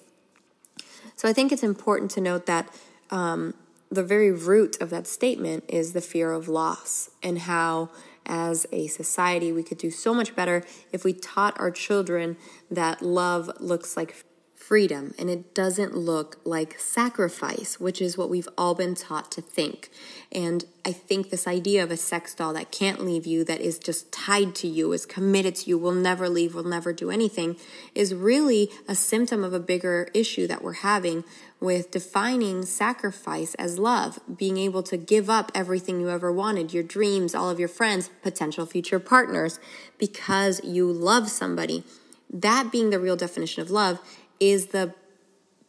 So 1.15 1.27
I 1.27 1.33
think 1.33 1.51
it's 1.51 1.63
important 1.63 2.11
to 2.11 2.21
note 2.21 2.45
that 2.47 2.69
um, 3.09 3.53
the 3.91 4.03
very 4.03 4.31
root 4.31 4.79
of 4.81 4.89
that 4.89 5.07
statement 5.07 5.63
is 5.67 5.93
the 5.93 6.01
fear 6.01 6.31
of 6.31 6.47
loss 6.47 7.09
and 7.23 7.39
how 7.39 7.89
as 8.27 8.65
a 8.71 8.87
society, 8.87 9.51
we 9.51 9.63
could 9.63 9.77
do 9.77 9.89
so 9.89 10.13
much 10.13 10.35
better 10.35 10.63
if 10.91 11.03
we 11.03 11.13
taught 11.13 11.59
our 11.59 11.71
children 11.71 12.37
that 12.69 13.01
love 13.01 13.49
looks 13.59 13.97
like 13.97 14.25
freedom 14.67 15.13
and 15.17 15.29
it 15.29 15.53
doesn't 15.53 15.95
look 15.95 16.41
like 16.43 16.77
sacrifice, 16.77 17.79
which 17.79 18.01
is 18.01 18.17
what 18.17 18.29
we've 18.29 18.49
all 18.57 18.75
been 18.75 18.93
taught 18.93 19.31
to 19.31 19.41
think. 19.41 19.89
And 20.29 20.65
I 20.83 20.91
think 20.91 21.29
this 21.29 21.47
idea 21.47 21.81
of 21.83 21.89
a 21.89 21.95
sex 21.95 22.35
doll 22.35 22.51
that 22.51 22.69
can't 22.69 23.05
leave 23.05 23.25
you, 23.25 23.45
that 23.45 23.61
is 23.61 23.79
just 23.79 24.11
tied 24.11 24.55
to 24.55 24.67
you, 24.67 24.91
is 24.91 25.05
committed 25.05 25.55
to 25.55 25.69
you, 25.69 25.77
will 25.77 25.93
never 25.93 26.27
leave, 26.27 26.53
will 26.53 26.65
never 26.65 26.91
do 26.91 27.09
anything, 27.09 27.55
is 27.95 28.13
really 28.13 28.69
a 28.89 28.93
symptom 28.93 29.41
of 29.41 29.53
a 29.53 29.59
bigger 29.59 30.09
issue 30.13 30.47
that 30.47 30.61
we're 30.61 30.73
having 30.73 31.23
with 31.61 31.89
defining 31.89 32.65
sacrifice 32.65 33.55
as 33.55 33.79
love, 33.79 34.19
being 34.35 34.57
able 34.57 34.83
to 34.83 34.97
give 34.97 35.29
up 35.29 35.49
everything 35.55 36.01
you 36.01 36.09
ever 36.09 36.31
wanted, 36.31 36.73
your 36.73 36.83
dreams, 36.83 37.33
all 37.33 37.49
of 37.49 37.57
your 37.57 37.69
friends, 37.69 38.09
potential 38.21 38.65
future 38.65 38.99
partners, 38.99 39.61
because 39.97 40.61
you 40.65 40.91
love 40.91 41.29
somebody. 41.29 41.85
That 42.29 42.69
being 42.73 42.89
the 42.89 42.99
real 42.99 43.15
definition 43.15 43.61
of 43.61 43.71
love 43.71 43.99
is 44.39 44.67
the 44.67 44.93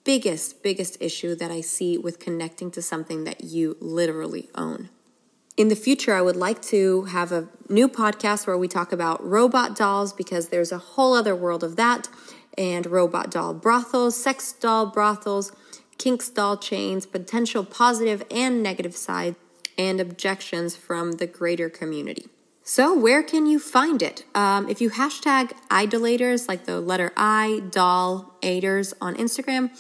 biggest, 0.05 0.63
biggest 0.63 0.97
issue 1.01 1.35
that 1.35 1.51
I 1.51 1.61
see 1.61 1.99
with 1.99 2.19
connecting 2.19 2.71
to 2.73 2.83
something 2.83 3.25
that 3.25 3.45
you 3.45 3.77
literally 3.81 4.49
own. 4.55 4.89
In 5.57 5.69
the 5.69 5.77
future, 5.77 6.15
I 6.15 6.23
would 6.23 6.37
like 6.37 6.63
to 6.63 7.03
have 7.05 7.33
a 7.33 7.49
new 7.69 7.89
podcast 7.89 8.47
where 8.47 8.57
we 8.57 8.69
talk 8.69 8.93
about 8.93 9.25
robot 9.25 9.77
dolls 9.77 10.13
because 10.13 10.49
there's 10.49 10.73
a 10.73 10.79
whole 10.79 11.15
other 11.15 11.35
world 11.35 11.65
of 11.65 11.77
that, 11.77 12.09
and 12.57 12.87
robot 12.87 13.31
doll 13.31 13.55
brothels, 13.55 14.17
sex 14.17 14.53
doll 14.53 14.87
brothels, 14.87 15.53
kink 15.99 16.23
doll 16.35 16.57
chains, 16.57 17.07
potential 17.07 17.65
positive 17.65 18.23
and 18.31 18.63
negative 18.63 18.97
sides, 18.97 19.37
and 19.77 20.01
objections 20.01 20.75
from 20.75 21.13
the 21.13 21.27
greater 21.27 21.69
community. 21.69 22.29
So, 22.71 22.93
where 22.93 23.23
can 23.23 23.47
you 23.47 23.59
find 23.59 24.03
it? 24.03 24.27
Um, 24.35 24.69
if 24.69 24.83
you 24.83 24.91
hashtag 24.91 25.53
iDollators, 25.71 26.49
like 26.49 26.67
the 26.67 26.83
letter 26.83 27.15
I, 27.17 27.63
doll, 27.71 28.37
aiders 28.43 28.93
on 29.01 29.17
Instagram, 29.17 29.71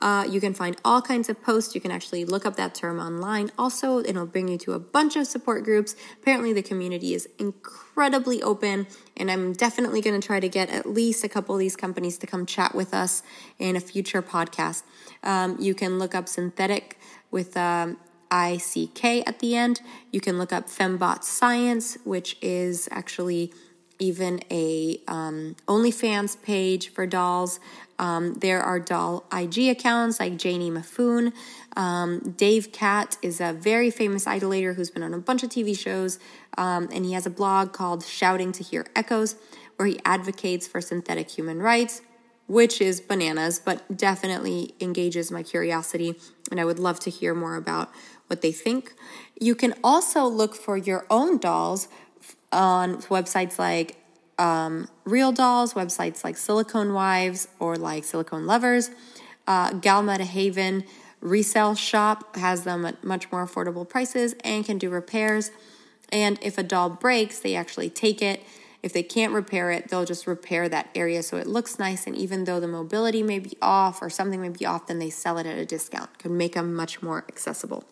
uh, 0.00 0.26
you 0.26 0.40
can 0.40 0.54
find 0.54 0.74
all 0.82 1.02
kinds 1.02 1.28
of 1.28 1.42
posts. 1.42 1.74
You 1.74 1.82
can 1.82 1.90
actually 1.90 2.24
look 2.24 2.46
up 2.46 2.56
that 2.56 2.74
term 2.74 3.00
online. 3.00 3.50
Also, 3.58 3.98
it'll 3.98 4.24
bring 4.24 4.48
you 4.48 4.56
to 4.60 4.72
a 4.72 4.78
bunch 4.78 5.14
of 5.14 5.26
support 5.26 5.62
groups. 5.62 5.94
Apparently, 6.22 6.54
the 6.54 6.62
community 6.62 7.12
is 7.12 7.28
incredibly 7.38 8.42
open, 8.42 8.86
and 9.14 9.30
I'm 9.30 9.52
definitely 9.52 10.00
going 10.00 10.18
to 10.18 10.26
try 10.26 10.40
to 10.40 10.48
get 10.48 10.70
at 10.70 10.86
least 10.86 11.24
a 11.24 11.28
couple 11.28 11.54
of 11.54 11.58
these 11.58 11.76
companies 11.76 12.16
to 12.16 12.26
come 12.26 12.46
chat 12.46 12.74
with 12.74 12.94
us 12.94 13.22
in 13.58 13.76
a 13.76 13.80
future 13.80 14.22
podcast. 14.22 14.84
Um, 15.22 15.58
you 15.60 15.74
can 15.74 15.98
look 15.98 16.14
up 16.14 16.26
synthetic 16.26 16.98
with 17.30 17.58
um, 17.58 17.98
I 18.30 18.58
C 18.58 18.88
K 18.88 19.22
at 19.24 19.38
the 19.38 19.56
end. 19.56 19.80
You 20.12 20.20
can 20.20 20.38
look 20.38 20.52
up 20.52 20.66
Fembot 20.68 21.24
Science, 21.24 21.98
which 22.04 22.36
is 22.42 22.88
actually 22.90 23.52
even 23.98 24.40
a 24.50 25.00
um, 25.08 25.56
OnlyFans 25.66 26.40
page 26.40 26.90
for 26.90 27.06
dolls. 27.06 27.58
Um, 27.98 28.34
there 28.34 28.62
are 28.62 28.78
doll 28.78 29.24
IG 29.32 29.68
accounts 29.68 30.20
like 30.20 30.36
Janie 30.36 30.70
Mafoon. 30.70 31.32
Um, 31.76 32.34
Dave 32.36 32.70
Cat 32.70 33.16
is 33.22 33.40
a 33.40 33.52
very 33.52 33.90
famous 33.90 34.24
iDollator 34.24 34.76
who's 34.76 34.90
been 34.90 35.02
on 35.02 35.14
a 35.14 35.18
bunch 35.18 35.42
of 35.42 35.50
TV 35.50 35.76
shows, 35.76 36.18
um, 36.56 36.88
and 36.92 37.04
he 37.04 37.12
has 37.12 37.26
a 37.26 37.30
blog 37.30 37.72
called 37.72 38.04
Shouting 38.04 38.52
to 38.52 38.62
Hear 38.62 38.86
Echoes, 38.94 39.34
where 39.76 39.88
he 39.88 39.98
advocates 40.04 40.68
for 40.68 40.80
synthetic 40.80 41.30
human 41.30 41.60
rights 41.60 42.02
which 42.48 42.80
is 42.80 43.00
bananas, 43.00 43.60
but 43.62 43.96
definitely 43.96 44.74
engages 44.80 45.30
my 45.30 45.42
curiosity. 45.42 46.18
And 46.50 46.58
I 46.58 46.64
would 46.64 46.78
love 46.78 46.98
to 47.00 47.10
hear 47.10 47.34
more 47.34 47.56
about 47.56 47.90
what 48.28 48.40
they 48.40 48.52
think. 48.52 48.94
You 49.40 49.54
can 49.54 49.74
also 49.82 50.24
look 50.24 50.54
for 50.54 50.76
your 50.76 51.06
own 51.10 51.38
dolls 51.38 51.88
on 52.52 52.96
websites 53.02 53.58
like 53.58 53.96
um, 54.38 54.88
Real 55.04 55.32
Dolls, 55.32 55.74
websites 55.74 56.22
like 56.22 56.36
Silicone 56.36 56.92
Wives 56.92 57.48
or 57.58 57.76
like 57.76 58.04
Silicone 58.04 58.46
Lovers. 58.46 58.90
Uh, 59.46 59.70
Galmetta 59.70 60.20
Haven 60.20 60.84
resale 61.20 61.74
shop 61.74 62.36
has 62.36 62.62
them 62.62 62.84
at 62.84 63.02
much 63.02 63.30
more 63.32 63.44
affordable 63.44 63.88
prices 63.88 64.36
and 64.44 64.64
can 64.64 64.78
do 64.78 64.88
repairs. 64.88 65.50
And 66.10 66.38
if 66.40 66.56
a 66.56 66.62
doll 66.62 66.88
breaks, 66.88 67.40
they 67.40 67.56
actually 67.56 67.90
take 67.90 68.22
it 68.22 68.42
if 68.82 68.92
they 68.92 69.02
can't 69.02 69.32
repair 69.32 69.70
it, 69.70 69.88
they'll 69.88 70.04
just 70.04 70.26
repair 70.26 70.68
that 70.68 70.88
area 70.94 71.22
so 71.22 71.36
it 71.36 71.46
looks 71.46 71.78
nice. 71.78 72.06
And 72.06 72.16
even 72.16 72.44
though 72.44 72.60
the 72.60 72.68
mobility 72.68 73.22
may 73.22 73.38
be 73.38 73.56
off 73.60 74.00
or 74.00 74.08
something 74.08 74.40
may 74.40 74.50
be 74.50 74.64
off, 74.66 74.86
then 74.86 74.98
they 74.98 75.10
sell 75.10 75.38
it 75.38 75.46
at 75.46 75.58
a 75.58 75.64
discount, 75.64 76.18
can 76.18 76.36
make 76.36 76.54
them 76.54 76.74
much 76.74 77.02
more 77.02 77.24
accessible. 77.28 77.84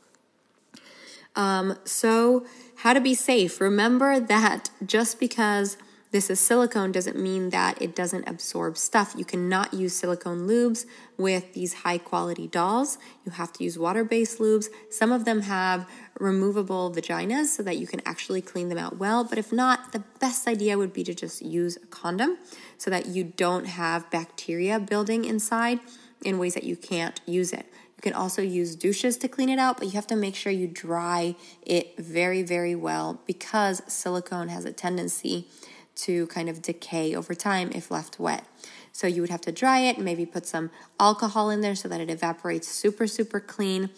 Um, 1.37 1.79
so, 1.85 2.47
how 2.77 2.93
to 2.93 3.01
be 3.01 3.15
safe. 3.15 3.61
Remember 3.61 4.19
that 4.19 4.71
just 4.85 5.21
because 5.21 5.77
this 6.13 6.31
is 6.31 6.41
silicone 6.41 6.93
doesn't 6.93 7.19
mean 7.19 7.51
that 7.51 7.83
it 7.83 7.95
doesn't 7.95 8.29
absorb 8.29 8.79
stuff. 8.79 9.15
You 9.19 9.25
cannot 9.25 9.75
use 9.75 9.95
silicone 9.95 10.49
lubes 10.49 10.87
with 11.19 11.53
these 11.53 11.75
high 11.75 11.99
quality 11.99 12.47
dolls. 12.47 12.97
You 13.25 13.33
have 13.33 13.53
to 13.55 13.65
use 13.65 13.79
water 13.79 14.05
based 14.05 14.39
lubes. 14.39 14.69
Some 14.89 15.13
of 15.13 15.25
them 15.25 15.43
have 15.43 15.89
removable 16.19 16.91
vaginas 16.91 17.47
so 17.47 17.63
that 17.65 17.77
you 17.77 17.87
can 17.87 18.01
actually 18.07 18.41
clean 18.41 18.69
them 18.69 18.79
out 18.79 18.99
well. 18.99 19.25
But 19.25 19.37
if 19.37 19.53
not, 19.53 19.93
the 19.93 20.05
best 20.21 20.47
idea 20.47 20.79
would 20.79 20.93
be 20.93 21.05
to 21.05 21.15
just 21.15 21.43
use 21.43 21.77
a 21.77 21.87
condom 21.87 22.39
so 22.79 22.91
that 22.91 23.07
you 23.07 23.25
don't 23.25 23.67
have 23.67 24.11
bacteria 24.11 24.79
building 24.79 25.25
inside 25.25 25.81
in 26.25 26.39
ways 26.39 26.55
that 26.55 26.65
you 26.65 26.77
can't 26.77 27.21
use 27.27 27.53
it. 27.53 27.67
You 27.97 28.03
can 28.03 28.13
also 28.13 28.43
use 28.43 28.77
douches 28.77 29.17
to 29.19 29.29
clean 29.29 29.49
it 29.49 29.59
out, 29.59 29.79
but 29.79 29.87
you 29.87 29.93
have 29.93 30.07
to 30.09 30.17
make 30.17 30.35
sure 30.35 30.53
you 30.53 30.67
dry 30.67 31.35
it 31.63 31.97
very, 31.99 32.43
very 32.43 32.75
well 32.75 33.21
because 33.27 33.83
silicone 33.87 34.49
has 34.49 34.65
a 34.65 34.73
tendency 34.73 35.49
to 35.97 36.27
kind 36.27 36.49
of 36.49 36.61
decay 36.61 37.15
over 37.15 37.35
time 37.35 37.71
if 37.75 37.91
left 37.91 38.21
wet. 38.21 38.45
So 38.93 39.07
you 39.07 39.21
would 39.23 39.31
have 39.31 39.41
to 39.43 39.53
dry 39.53 39.81
it, 39.81 39.99
maybe 39.99 40.25
put 40.27 40.47
some 40.47 40.71
alcohol 41.01 41.51
in 41.51 41.63
there 41.63 41.75
so 41.75 41.89
that 41.89 42.01
it 42.01 42.11
evaporates 42.11 42.69
super, 42.69 43.07
super 43.07 43.41
clean. 43.41 43.91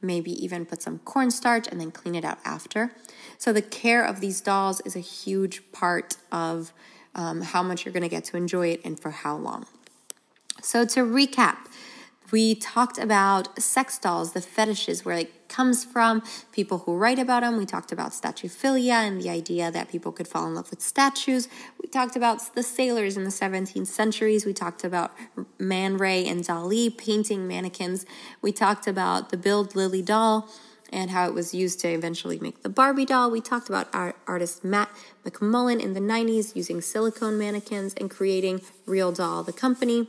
Maybe 0.00 0.32
even 0.44 0.66
put 0.66 0.82
some 0.82 0.98
cornstarch 1.00 1.68
and 1.68 1.80
then 1.80 1.90
clean 1.90 2.14
it 2.14 2.24
out 2.24 2.38
after. 2.44 2.92
So 3.38 3.52
the 3.52 3.62
care 3.62 4.04
of 4.04 4.20
these 4.20 4.40
dolls 4.40 4.80
is 4.84 4.96
a 4.96 5.00
huge 5.00 5.62
part 5.72 6.16
of 6.32 6.72
um, 7.14 7.42
how 7.42 7.62
much 7.62 7.84
you're 7.84 7.92
going 7.92 8.02
to 8.02 8.08
get 8.08 8.24
to 8.24 8.36
enjoy 8.36 8.68
it 8.68 8.80
and 8.84 8.98
for 8.98 9.10
how 9.10 9.36
long. 9.36 9.66
So 10.60 10.84
to 10.84 11.00
recap, 11.00 11.56
we 12.32 12.54
talked 12.54 12.98
about 12.98 13.62
sex 13.62 13.98
dolls, 13.98 14.32
the 14.32 14.40
fetishes, 14.40 15.04
where 15.04 15.18
it 15.18 15.48
comes 15.48 15.84
from, 15.84 16.22
people 16.50 16.78
who 16.78 16.96
write 16.96 17.18
about 17.18 17.42
them. 17.42 17.58
We 17.58 17.66
talked 17.66 17.92
about 17.92 18.12
statuephilia 18.12 19.06
and 19.06 19.20
the 19.20 19.28
idea 19.28 19.70
that 19.70 19.90
people 19.90 20.10
could 20.10 20.26
fall 20.26 20.46
in 20.46 20.54
love 20.54 20.70
with 20.70 20.80
statues. 20.80 21.46
We 21.80 21.88
talked 21.88 22.16
about 22.16 22.54
the 22.54 22.62
sailors 22.62 23.18
in 23.18 23.24
the 23.24 23.30
17th 23.30 23.86
centuries. 23.86 24.46
We 24.46 24.54
talked 24.54 24.82
about 24.82 25.12
Man 25.58 25.98
Ray 25.98 26.26
and 26.26 26.42
Dali 26.42 26.96
painting 26.96 27.46
mannequins. 27.46 28.06
We 28.40 28.50
talked 28.50 28.86
about 28.86 29.28
the 29.28 29.36
Bild 29.36 29.74
Lilli 29.74 30.02
doll 30.02 30.48
and 30.90 31.10
how 31.10 31.26
it 31.26 31.34
was 31.34 31.52
used 31.52 31.80
to 31.80 31.88
eventually 31.88 32.38
make 32.38 32.62
the 32.62 32.70
Barbie 32.70 33.04
doll. 33.04 33.30
We 33.30 33.42
talked 33.42 33.68
about 33.68 33.94
our 33.94 34.14
artist 34.26 34.64
Matt 34.64 34.90
McMullen 35.24 35.82
in 35.82 35.92
the 35.92 36.00
90s 36.00 36.56
using 36.56 36.80
silicone 36.80 37.38
mannequins 37.38 37.92
and 37.94 38.10
creating 38.10 38.62
Real 38.86 39.12
Doll, 39.12 39.42
the 39.42 39.52
company. 39.52 40.06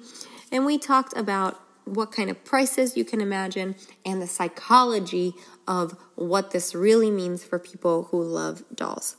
And 0.51 0.65
we 0.65 0.77
talked 0.77 1.15
about 1.17 1.59
what 1.85 2.11
kind 2.11 2.29
of 2.29 2.43
prices 2.43 2.97
you 2.97 3.05
can 3.05 3.21
imagine, 3.21 3.75
and 4.05 4.21
the 4.21 4.27
psychology 4.27 5.33
of 5.67 5.97
what 6.15 6.51
this 6.51 6.73
really 6.75 7.11
means 7.11 7.43
for 7.43 7.59
people 7.59 8.03
who 8.11 8.21
love 8.23 8.63
dolls. 8.73 9.15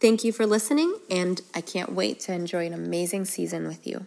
Thank 0.00 0.24
you 0.24 0.32
for 0.32 0.46
listening, 0.46 0.94
and 1.10 1.40
I 1.54 1.60
can't 1.60 1.92
wait 1.92 2.20
to 2.20 2.32
enjoy 2.32 2.66
an 2.66 2.74
amazing 2.74 3.24
season 3.24 3.66
with 3.66 3.86
you. 3.86 4.04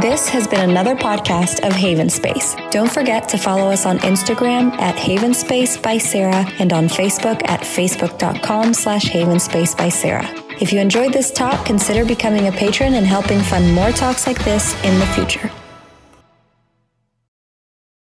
This 0.00 0.28
has 0.28 0.46
been 0.46 0.70
another 0.70 0.94
podcast 0.94 1.66
of 1.66 1.72
Haven 1.72 2.08
Space. 2.08 2.54
Don't 2.70 2.90
forget 2.90 3.28
to 3.30 3.36
follow 3.36 3.72
us 3.72 3.86
on 3.86 3.98
Instagram 3.98 4.70
at 4.78 4.94
Haven 4.94 5.34
Space 5.34 5.76
by 5.76 5.98
Sarah 5.98 6.46
and 6.60 6.72
on 6.72 6.86
Facebook 6.86 7.42
at 7.48 7.62
facebook.com 7.62 8.72
slash 8.72 9.06
Haven 9.06 9.40
Space 9.40 9.74
by 9.74 9.88
Sarah. 9.88 10.39
If 10.60 10.74
you 10.74 10.78
enjoyed 10.78 11.14
this 11.14 11.30
talk, 11.30 11.64
consider 11.64 12.04
becoming 12.04 12.46
a 12.46 12.52
patron 12.52 12.92
and 12.92 13.06
helping 13.06 13.40
fund 13.40 13.72
more 13.72 13.92
talks 13.92 14.26
like 14.26 14.44
this 14.44 14.74
in 14.84 14.98
the 14.98 15.06
future. 15.06 15.50